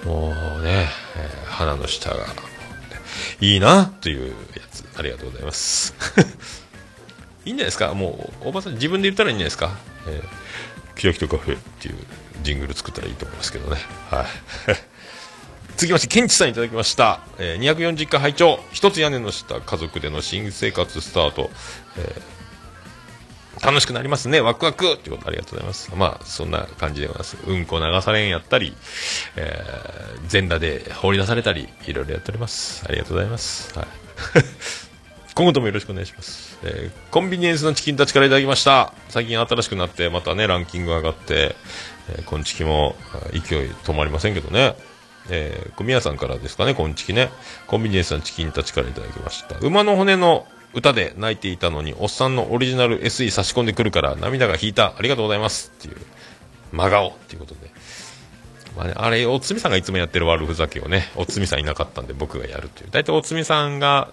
[0.02, 0.86] と、もうね、
[1.16, 2.24] えー鼻の下が、
[3.43, 4.34] いいなというや
[4.72, 5.94] つ、ありがとうございます。
[7.44, 7.93] いいんじゃないですか？
[7.93, 9.76] もう、おばさん自分で言ったらいいんじゃないですか？
[10.09, 11.97] えー、キラキラカフェっていう
[12.43, 13.77] ジングル作ったらいいと思いますけどね。
[14.11, 14.27] はい。
[15.77, 17.20] 続きまして、ケンチさんいただきました。
[17.39, 21.51] えー、240回拝聴一つ屋根の下、家族での新生活スタート。
[21.99, 22.37] えー
[23.62, 24.41] 楽しくなりますね。
[24.41, 25.91] ワクワクってことありがとうございます。
[25.95, 27.37] まあ、そんな感じでございます。
[27.47, 28.77] うんこ流されんやったり、
[29.37, 32.85] えー、全裸で放り出されたり、いろいろやっております。
[32.87, 33.77] ありがとうございます。
[33.78, 33.89] はい。
[35.35, 41.57] 今後ともよろしくお願いします、えーコンビニエンスのチキンたちからいただきました最近新しくなってまたねランキング上がって、
[42.11, 42.95] えー、コンチキも
[43.33, 44.77] 勢い止まりませんけどね
[45.28, 47.31] えー、宮さんからですかね、コンチキね。
[47.66, 49.59] コンビニエンスのチキンたちからいただきました。
[49.59, 54.95] 馬の骨の歌で泣いていたのに、おっさんのオリジナル SE 差し込んでくるから涙が引いた。
[54.97, 55.73] ありがとうございます。
[55.77, 55.97] っていう、
[56.73, 57.70] 真顔っていうことで。
[58.77, 62.91] まあね、あれ、おつみさんがいつもやってる悪ふざけをね、おつみさんいなかったんで僕がやるという。
[62.91, 64.11] 大体おつみさんが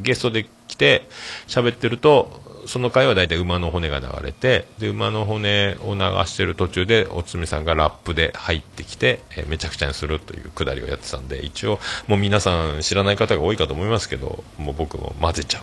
[0.00, 1.06] ゲストで来て
[1.46, 15.62] 喋ってると、その回は大体馬の骨が流れて、で、馬の骨を流してる途中で、おつみさんがラップで入ってきて、えめちゃくちゃにするというくだりをやってたんで、一応、もう皆さん知らない方が多いかと思いますけど、もう僕も混ぜちゃう。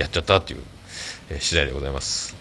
[0.00, 0.60] やっちゃったっていう、
[1.30, 2.36] えー次第でございます。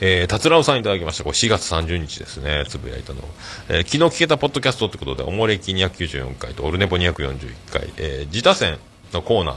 [0.00, 1.24] えー、達郎さんいただきました。
[1.24, 3.22] これ4月30日ですね、つぶやいたの。
[3.68, 8.78] えー昨日聞けたポッドキャストってことで、おもれき294回とオルネポ241回、えー自他戦
[9.14, 9.56] のコーナー、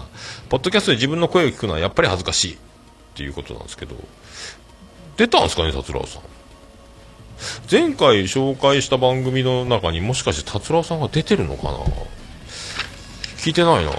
[0.49, 2.57] ポッドキャストで自分の声を聞くのはやっぱり恥ずかしいっ
[3.15, 3.95] ていうことなんですけど、
[5.17, 6.21] 出たんですかね、達郎さん。
[7.69, 11.79] 前回紹介した番組の中にもしかして達郎さんが出てるのかな？
[13.37, 13.91] 聞いてないな。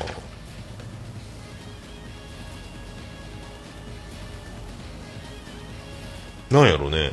[6.50, 7.12] なんやろね。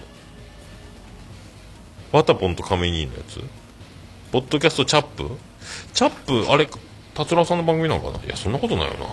[2.12, 3.42] ワタポンとカメニーのやつ？
[4.32, 5.30] ポッドキャストチャップ？
[5.94, 6.68] チャップ、あれ、
[7.16, 8.24] 達郎さんの番組なのかな？
[8.24, 9.06] いや、そんなことないよな。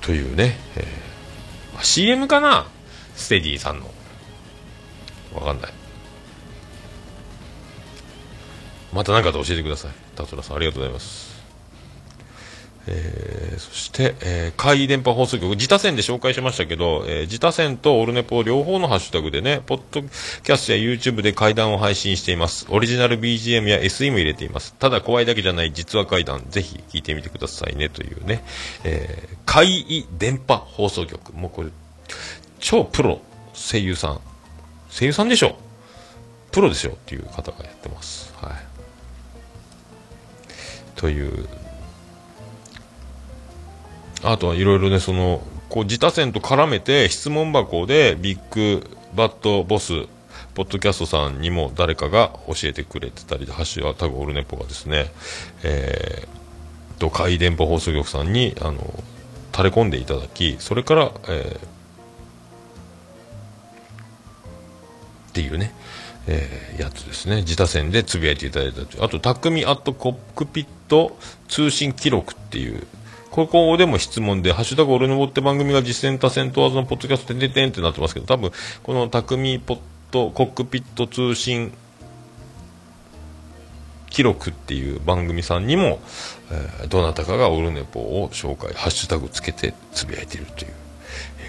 [0.00, 2.66] というね、えー CM かな？
[3.14, 3.86] ステディさんの。
[5.34, 5.72] わかんない。
[8.92, 9.92] また何かと教えてください。
[10.16, 11.37] 達郎さん、ありがとうございます。
[12.90, 22.66] えーそして、えー、海電波放送局、自他線で紹介しましたけど、えー自他線とオルネポ両方のハッシュタグでね、ポッドキャストや YouTube で怪談を配信しています。
[22.70, 24.74] オリジナル BGM や SE も入れています。
[24.74, 28.44] ただ怖いだけじゃない実話怪談、ぜひ聞いてみてくださいね、というね、
[28.84, 31.32] えー、海電波放送局。
[31.32, 31.70] もうこれ、
[32.60, 33.20] 超プロ
[33.54, 34.20] 声優さん。
[34.90, 35.56] 声優さんでしょ
[36.52, 38.32] プロでしょっていう方がやってます。
[38.40, 38.52] はい。
[40.96, 41.46] という
[44.22, 48.84] あとはいろいろね、その、こう、自他線と絡めて質問箱でビッグ
[49.14, 50.06] バットボス、
[50.54, 55.10] ポッドキャストさんにも誰かが教えてくれてたり、ハッシュタグオルネポがですね、
[55.62, 59.02] えー、と、海電波放送局さんに、あの、
[59.52, 61.68] 垂れ込んでいただき、それから、えー、
[65.28, 65.72] っていうね、
[66.26, 67.36] えーやつですね。
[67.36, 71.16] 自他線でつぶやいていただいたというあと、匠アットコックピット
[71.48, 72.86] 通信記録っていう、
[73.30, 78.50] ここでも質問で、ハッシュタグ俺のぼって番組が実践多線問わずのポッドキャストてんてんてんってなってますけど、多分、
[78.82, 79.78] この匠ポッ
[80.10, 81.72] ト、コックピット通信
[84.10, 86.00] 記録っていう番組さんにも、
[86.50, 90.72] えーどなたかがオルネポを紹介、ハッシュタグつけてつぶやいているという、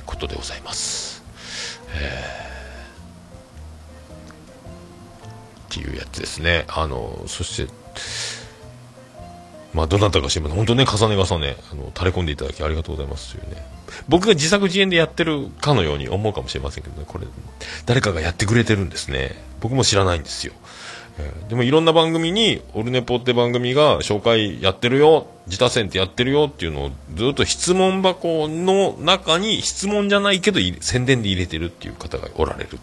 [0.06, 1.23] ことでございます。
[1.93, 2.49] えー
[5.69, 6.65] っていうやつですね。
[6.68, 7.72] あの、そして、
[9.80, 10.57] まあ、どなたか知りません。
[10.57, 13.65] 本当ね、重ね重ね、あの、垂れ込んでいただきありがとうございますというね。
[14.10, 17.26] 僕が自作自演でやってるかのように思うかもしれませんけどね、これ、
[17.85, 19.41] 誰かがやってくれてるんですね。
[19.61, 20.53] 僕も知らないんですよ。
[21.18, 32.81] えーでもいろんな番組に、オルネポって番組が紹介やってるよ、自他戦ってやってるよっていうのをずっと質問箱の中に質問じゃないけど宣伝で入れてるっていう方がおられるという、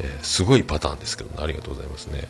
[0.00, 2.28] えーすごいパターンですけどね、ありがとうございますね。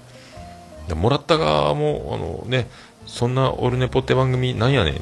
[0.91, 2.69] でもらった側も、あのね、
[3.11, 4.99] そんなオルネポって番組なんやねんっ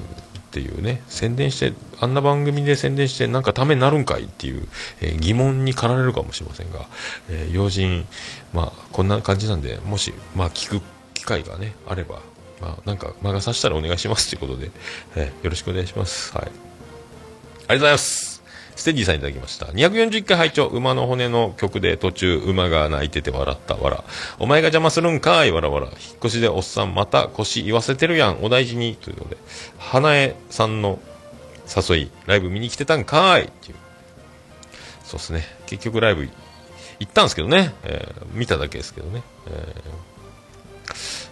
[0.51, 4.67] ていうね、宣伝して、あんな番組で宣伝してなんかためになるんかいっていう、
[5.03, 6.87] えー疑問に駆られるかもしれませんが、
[7.29, 8.07] えー要人、
[8.55, 10.83] まあ、こんな感じなんで、もし、まあ、聞く
[11.13, 12.21] 機会がね、あれば、
[12.61, 14.71] まあ、なんか、魔が差したらお願いしますということで、
[15.17, 16.33] えーよろしくお願いします。
[16.35, 16.45] はい。
[16.45, 16.55] ありが
[17.69, 18.28] とうございます。
[18.79, 19.67] ステディさんいただきました。
[19.67, 24.05] 241回拝聴馬の骨の曲で途中馬が泣いてて笑った、わら。
[24.39, 25.45] お前が邪魔するんか？
[25.45, 25.87] い、わらわら。
[25.87, 28.95] 引っ越しでおっさんまた腰言わせてるやん、お大事に。
[28.95, 29.37] ということで、
[29.79, 31.01] 花江さんの
[31.67, 33.41] 誘い、ライブ見に来てたんか？
[33.41, 33.75] いっていう。
[35.03, 35.43] そうですね。
[35.67, 36.29] 結局ライブ
[37.01, 37.75] 行ったんですけどね。
[37.83, 39.25] えー見ただけですけどね。
[39.49, 40.09] えー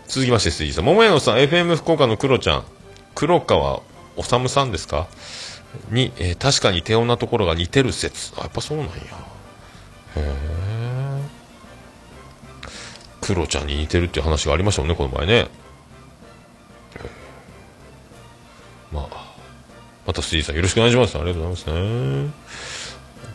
[0.09, 0.85] 続きまして、杉さん。
[0.85, 2.65] 桃屋のさん、FM 福岡のクロちゃん。
[3.15, 3.81] 黒川
[4.17, 5.07] 治さんですか？
[5.91, 8.33] に、えー確かに手女なところが似てる説。
[8.37, 8.93] あ、やっぱそうなんや。
[8.95, 8.99] へ
[10.17, 10.37] え。
[13.21, 15.49] クロちゃんに似てるっていう話がありましたもんね、この前ね。
[18.93, 19.35] まあ、
[20.07, 21.17] また杉さんよろしくお願いします。
[21.17, 22.31] ありがとうございますね。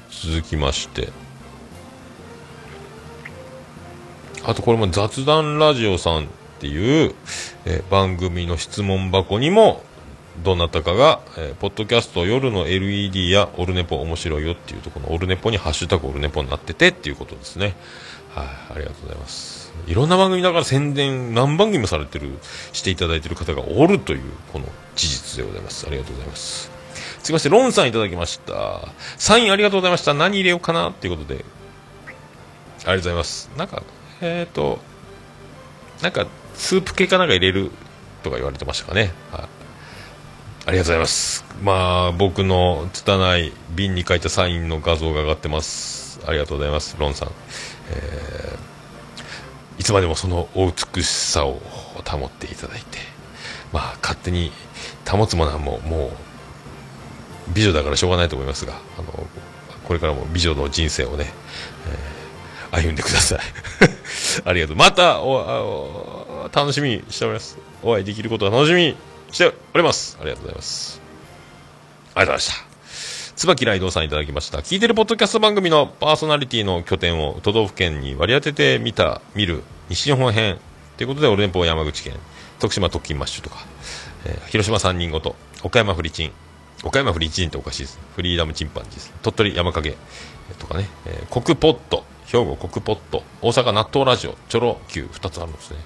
[0.09, 1.09] 続きまして。
[4.43, 6.27] あとこれも雑談ラジオさんっ
[6.59, 7.13] ていう、
[7.65, 9.84] えー番組の質問箱にも、
[10.44, 17.76] どなたかが、えーポッドキャスト夜の LED やオルネポ面白いよっていうとこのオルネポにハッシュタグオルネポになっててっていうことですね。
[18.34, 19.74] はい、ありがとうございます。
[19.88, 22.38] いろんな番組だから宣伝何番組もされてる、
[22.72, 24.22] していただいてる方がおるという、
[24.53, 25.86] この事実でございます。
[25.88, 26.72] ありがとうございます。
[27.18, 28.88] 続きまして、ロンさんいただきました。
[29.18, 30.14] サインありがとうございました。
[30.14, 32.08] 何入れようかなっていうことで、あ
[32.80, 33.49] りがとうございます。
[33.58, 33.84] なんか、
[34.22, 34.80] えっ、と、
[36.02, 36.26] なんか、
[36.56, 37.72] スープ系かなんか入れる
[38.24, 39.14] とか言われてましたかね。
[39.32, 39.60] はい。
[40.65, 41.43] ありがとうございます。
[41.63, 41.73] ま
[42.07, 46.19] あ、僕の拙い瓶に書いたサインの画像が上がってます。
[46.27, 47.29] ありがとうございます、ロンさん。
[47.89, 48.71] えー
[49.79, 51.59] いつまでもそのお美しさを
[52.05, 52.99] 保っていただいて、
[53.73, 54.51] まあ、勝手に
[55.09, 56.11] 保つものはもう、もう、
[57.51, 59.27] 美女だからしょうがないと思いますが、あの、
[59.85, 61.33] これからも美女の人生をね、
[61.88, 62.21] えー
[62.71, 63.39] 歩んでください。
[64.45, 64.75] ありがとう。
[64.77, 67.57] またおお楽しみにしております。
[67.83, 68.95] お会いできることを楽しみ
[69.32, 70.18] しております。
[70.20, 71.02] ありがとうございます。
[72.14, 72.72] ありがとうございました。
[73.36, 74.60] 椿ライドウさんいただきました。
[74.60, 80.60] 聞いてるポッドキャスト番組のパーソナリティの拠点を都道府県に割り当ててみた、見る、西日本編。
[80.98, 82.14] ということで、オルネポ山口県、
[82.60, 83.58] 徳島特勤マッシュとか、
[84.26, 86.32] えー広島3人ごと、岡山フリチン、
[86.84, 87.99] 岡山フリチンっておかしいです。
[88.16, 89.14] フリーダムチンパンジーです。
[89.24, 89.95] 鳥取山影
[90.60, 95.80] とかね、えー、国ポット、兵庫国ポット、大阪納豆ラジオ、チョロ Q、2つあるんですね。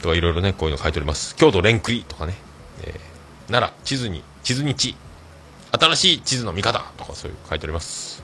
[0.00, 1.34] とかいろいろね、こういうの書いております。
[1.34, 2.34] 京都レンクリとかね、
[2.82, 3.00] えー
[3.46, 4.96] 奈良、地図に、地図に地、
[5.72, 8.22] 新しい地図の見方とかそういう書いてあります。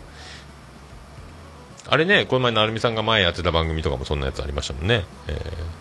[1.88, 5.04] あれね、この前、成美さんが前やってた番組とかもそんなやつありましたもんね。
[5.28, 5.80] えー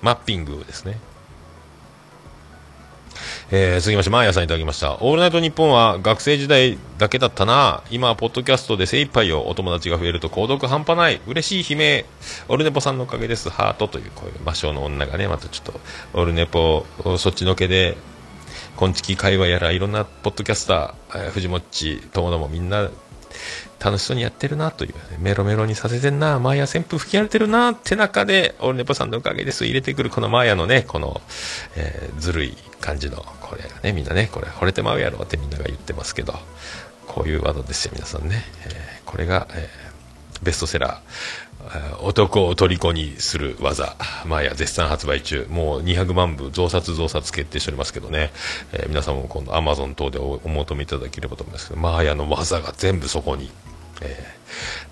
[0.00, 0.96] マッピングですね。
[3.50, 4.96] えー、続きまして、マーヤさんいただきました。
[4.96, 7.82] オールナイトニッポンは学生時代だけだったな。
[7.90, 11.22] 今はポッドキャストで精一杯をお友達が増えると購読半端ない。
[11.26, 12.04] 嬉しい悲鳴。
[12.48, 13.48] オルネポさんのおかげです。
[13.48, 15.80] ハートという、こういう魔性の女がね、またちょっと、
[16.12, 16.84] オルネポ、
[17.16, 17.96] そっちのけで、
[18.76, 22.90] こんちき会話やら、いろんなポッドキャスター、えー藤もっち、友野もみんな、
[23.80, 29.64] 楽しそうにやってるなという、メロメロにさせてんな、マーヤ旋風吹き荒れてるなって中で、オルネポさんのおかげです。
[29.64, 31.22] 入れてくるこのマーヤのね、この、
[31.76, 36.34] えーずるい感じの、これがね、みんなね、これ惚れてまうやろってみんなが言ってますけど、
[37.06, 38.44] こういうワードですよ、皆さんね。
[38.66, 39.88] えーこれが、えー
[40.40, 43.96] ベストセラー、えー男を虜にする技、
[44.26, 48.30] マーヤ絶賛発売中、もう200万部増刷増刷決定しておりますけどね、
[48.72, 53.50] えー皆さんも今度 Amazon 等でお求めいただければと思いますけど、マーヤの技が全部そこに、
[54.02, 54.34] え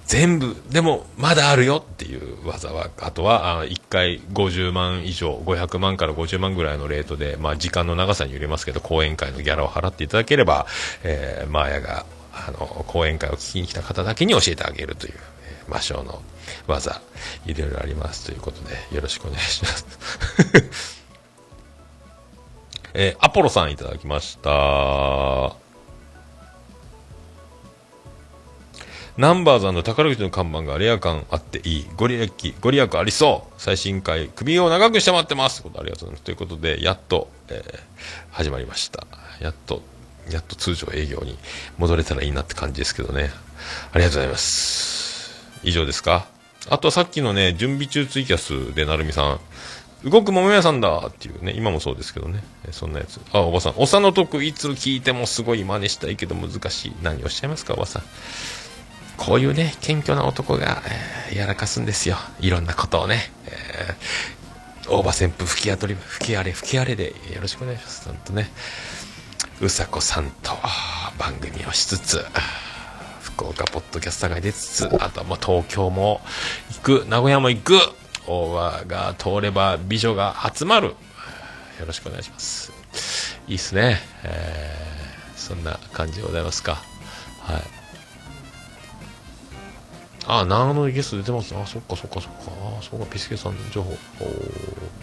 [0.07, 10.67] 全部、でもまだあるよっていう技は、あとはあ1回50万以上、500万から50万ぐらいのレートで、まあ、時間の長さによりますけど、講演会のギャラを払っていただければ、
[11.03, 16.23] えーマーヤがあの講演会を聞きに来た方だけに教えてあげるという、えー魔性の
[16.69, 17.03] 技、
[17.45, 19.87] いろいろありますということで、よろしくお願いします。
[22.95, 25.66] えーアポロさんいただきました。
[29.17, 31.87] ナンバーズ宝くじの看板がレア感あっていい。
[31.97, 33.55] ご利益、ご利益ありそう。
[33.57, 35.63] 最新回、首を長くして待ってます。
[35.63, 36.23] ということありがとうございます。
[36.25, 37.81] ということで、やっと、えー
[38.31, 39.07] 始まりました。
[39.41, 39.81] やっと、
[40.31, 41.39] やっと通常営業に
[41.79, 43.31] 戻れたらいいなって感じですけどね。
[43.93, 45.35] ありがとうございます。
[45.65, 46.27] 以上ですか？
[46.69, 49.41] あとはさっきのね、準備中ツイキャスでなるみさん、
[50.05, 53.19] 動く桃屋さんだっていうね、今もそうですけどね、そんなやつ。
[53.33, 56.93] あ、おばさん、おさの得いつ聞いてもすごい真似したいけど難しい。
[57.03, 58.03] 何をおっしゃいますか、おばさん。
[59.17, 62.17] こういうね、謙虚な男が、えーやらかすんですよ。
[62.41, 63.31] いろんなことをね。
[63.47, 63.97] えー
[64.89, 68.05] 大場旋風吹き当たり、吹き荒れ、吹き荒れでよろしくお願いします。
[68.07, 68.51] 本当ね。
[69.61, 70.53] うさこさんと
[71.19, 72.25] 番組をしつつ、
[73.21, 76.21] 福岡ポッドキャスターが出つつ、あとはもう東京も
[76.71, 77.77] 行く、名古屋も行く、
[78.29, 80.89] 大場が通れば美女が集まる。
[80.89, 80.95] よ
[81.85, 82.73] ろしくお願いします。
[83.49, 84.01] いいっすね。
[84.23, 86.83] えーそんな感じでございますか。
[87.41, 87.76] はい。
[90.27, 91.55] あ、長野にゲスト出てます。
[91.55, 92.31] あ、そっかそっかそっか。
[92.79, 93.97] あ、そうか、ピスケさんの情報。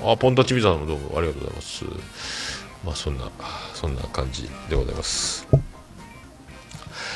[0.02, 1.86] おあ、ポンタチビザさんもどうもありがとうございます。
[2.84, 3.30] まあ、そんな、
[3.74, 5.48] そんな感じでございます。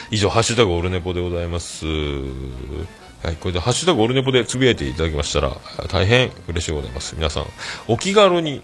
[0.10, 1.86] 以上、ハッシュタグオルネポでございます。
[1.86, 5.52] はい、これでハッシュタグオルネポでつぶやいていただきましたら、
[5.90, 7.16] 大変嬉しいございます。
[7.16, 7.46] 皆さん、
[7.90, 8.62] お気軽に、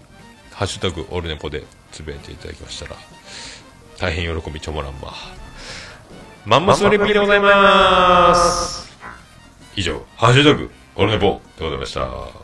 [0.52, 2.96] ハッシュタグオルネポでつぶやいていただきましたら、
[3.98, 5.12] 大変喜びちょもらんま。
[6.46, 8.93] マンモスレピーでございます。
[9.76, 12.43] 以上、ハッシュタグオルネポでございました。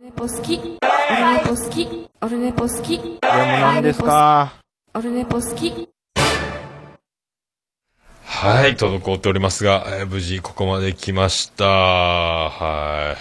[0.00, 0.58] オルネポ好き。
[0.62, 2.08] オルネポ好き。
[2.22, 2.94] オルネポ好き。
[2.94, 4.54] いや、もう何ですか
[4.94, 5.88] オルネポ好き。
[8.24, 11.66] はい、滞っておりますが、えー無事ここまで来ました。
[11.66, 13.14] は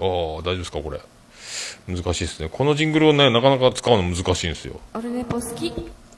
[0.00, 0.02] い。
[0.02, 1.00] おー、大丈夫ですか、これ。
[1.86, 2.48] 難しいですね。
[2.50, 4.80] このジングルをね、なかなか使うの難しいんですよ。
[4.94, 5.72] オルネポ好き。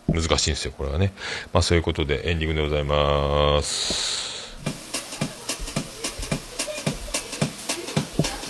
[0.08, 1.12] 難しいんですよ、これはね。
[1.52, 4.37] まあ、そういうことでエンディングでございます。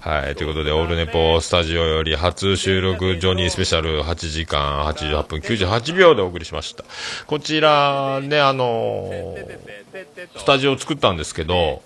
[0.00, 6.84] はい、ということで、オールネポスタジオより初収録ジョニースペシャル8時間88分98秒でお送りしました。
[7.26, 9.36] こちらね、あの
[10.38, 11.82] スタジオを作ったんですけど、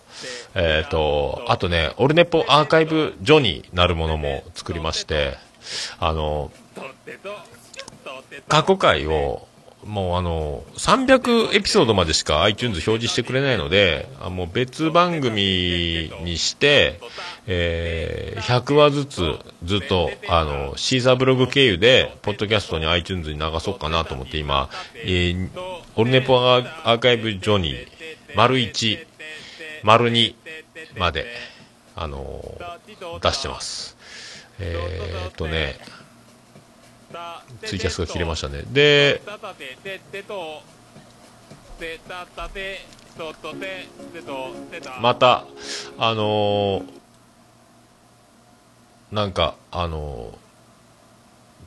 [0.54, 5.36] えっ、と、あとね、オルネポアーカイブジョニーなるものも作りまして、
[5.98, 6.52] あの
[8.46, 9.48] 過去回を、
[9.86, 17.00] もうあの、300エピソードまでしか iTunes 表示してくれないので、あもう別番組にして、
[17.46, 25.48] えー100話ずつ、ずっと、あの、シーザーブログ経由で、ポッドキャストに iTunes に流そうかなと思って今、えー
[25.96, 27.86] オルネポアーカイブジョニー、
[28.34, 29.06] 丸1、
[29.82, 30.34] 丸2
[30.96, 31.26] まで、
[31.96, 32.42] あの
[33.22, 33.96] 出してます。
[34.58, 35.76] えーっとね、
[37.64, 38.62] ツイキャスが切れましたね。
[38.72, 39.20] で、
[45.00, 45.44] また、
[45.98, 46.84] あのー
[49.12, 50.44] なんか、あのー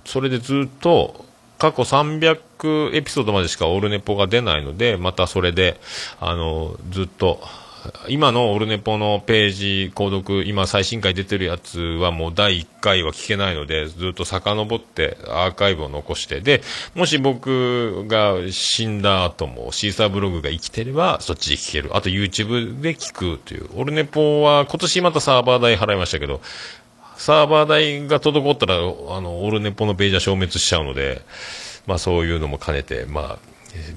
[0.05, 1.25] それでずっと、
[1.57, 5.79] 過去300エピソードまでしかオルネポが出ないので、またそれで、
[6.19, 7.41] あのーずっと、
[8.09, 16.61] 今のオルネポのページ、購読、今最新回出てるやつはもう第1回は聞けないので、ずっと遡ってアーカイブを残して、で、
[16.95, 21.95] もし僕が死んだ後もシーサーブログが生きてればそっちで聞ける。
[21.95, 23.69] あと YouTube で聞くという。
[23.75, 26.41] オルネポは今年またサーバー代払いましたけど、
[27.17, 28.79] サーバー代が滞ったら、あ
[29.21, 31.21] の、オルネポのページは消滅しちゃうので、
[31.87, 33.39] まあそういうのも兼ねて、まあ、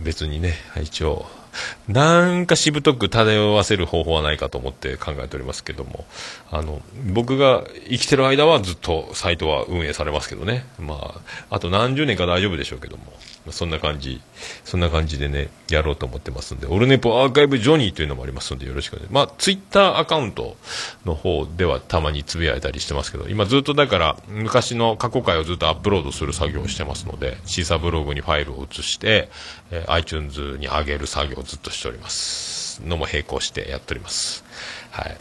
[0.02, 1.26] 別にね、一応、
[1.88, 6.04] なんかしぶとく漂わせる方法はないかと思って考えておりますけども、
[6.50, 6.80] あの、
[7.12, 10.66] 僕が生きてる間はずっとサイトは運営されますけどね。
[10.78, 11.20] ま
[11.50, 13.12] あ、あと何十年か大丈夫でしょうけども、
[13.50, 14.20] そんな感じ、
[14.64, 19.28] そんな感じでね、やろうと思ってますんで、オルネポアーカイブジョニーというのもありますのでよろしくお願いします。
[19.28, 20.56] まあ、ツイッターアカウント
[21.04, 29.30] の方ではたまにつぶやいたりしてますけど、今ずっとだから昔の過去回をずっとアップロードする作業をしてますので、シーサーブログにファイルを移して、
[29.70, 32.82] えー iTunes に上げる作業をずっとしております。
[32.84, 34.44] のも並行してやっております。
[34.90, 35.18] はい。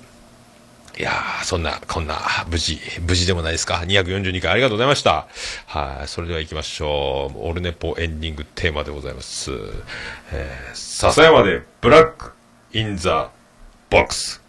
[1.00, 2.20] いやー、そんな、こんな、
[2.52, 2.78] 無事、
[3.08, 3.76] 無事でもないですか。
[3.88, 5.30] 242回ありがとうございました。
[5.66, 7.48] はい、それでは行きましょう。
[7.48, 9.52] オルネポエンディングテーマでございます。
[10.34, 12.34] えー、笹山でブラック
[12.74, 13.32] インザ
[13.90, 14.49] ボックス。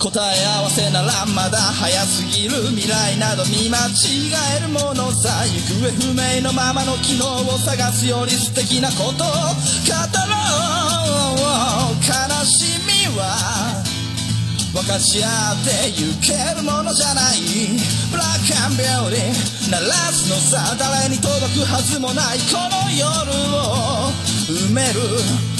[0.00, 10.40] 答え合わせならまだ早すぎる未来など見間違えるものさ行方不明のままの昨日を探すより素敵なことを語ろ
[11.36, 12.00] う。
[12.00, 12.12] 悲
[12.46, 13.84] しみは
[14.72, 17.36] 分かち合ってゆけるものじゃない。
[18.10, 23.04] ブラックアンビューティー鳴らすのさ誰に届くはずもないこの夜
[23.52, 24.08] を
[24.48, 25.59] 埋める。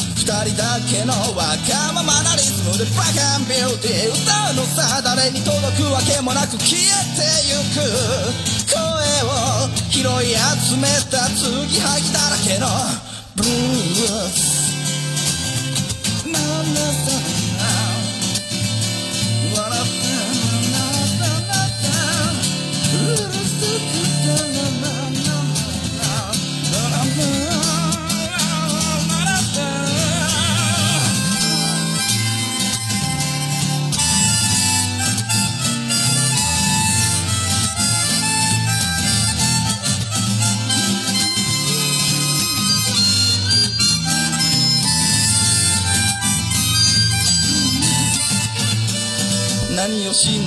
[0.45, 7.83] 人だけのわがままなリズムでブラックアンビューティー歌うのさ誰に届くわけもなく消えてゆく
[8.71, 8.79] 声
[9.27, 12.67] を拾い集めた継ぎはぎだらけの
[13.35, 14.60] ブルー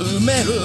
[0.00, 0.56] 埋める。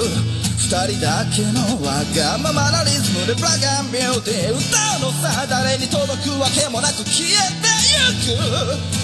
[0.65, 4.65] 二人だけのわがままなリズムでブラックアンビューティー歌
[4.97, 8.41] うのさ誰に届くわけもなく消えてゆく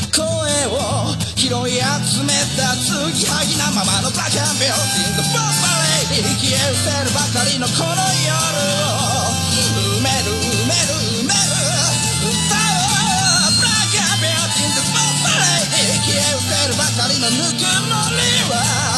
[0.10, 0.26] 声
[0.74, 5.54] を拾い集めた継ぎはぎなままのブラックアンビューティー The Bomb
[6.10, 8.34] Lady 消え失せるばかりのこの夜。
[8.90, 9.30] を
[10.02, 10.34] 埋める。
[10.34, 10.98] 埋める。
[11.22, 11.46] 埋める
[12.26, 18.91] 歌うブラックアンビューティー The Bomb Lady 消え失せるばかりのぬくもりは。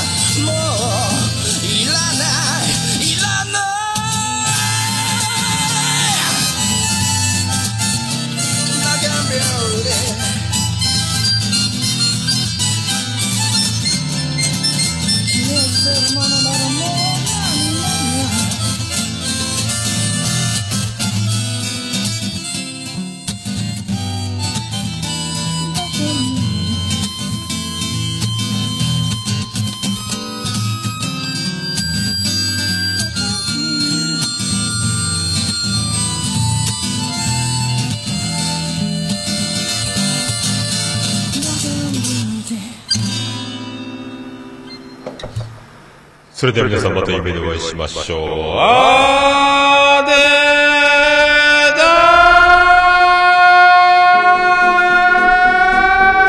[46.44, 48.28] それでは皆さんまた夢でお会いしましょう。
[48.60, 50.12] あーで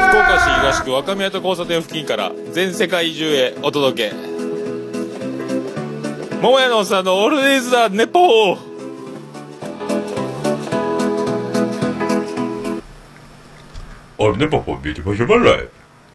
[0.09, 4.15] 福岡市東区若宮と交差点付近から全世界中へお届け。
[6.41, 8.59] 桃屋のさんのオールディーズ・ザ・ネポー。
[14.19, 15.69] 俺ねパパ見てましょうライ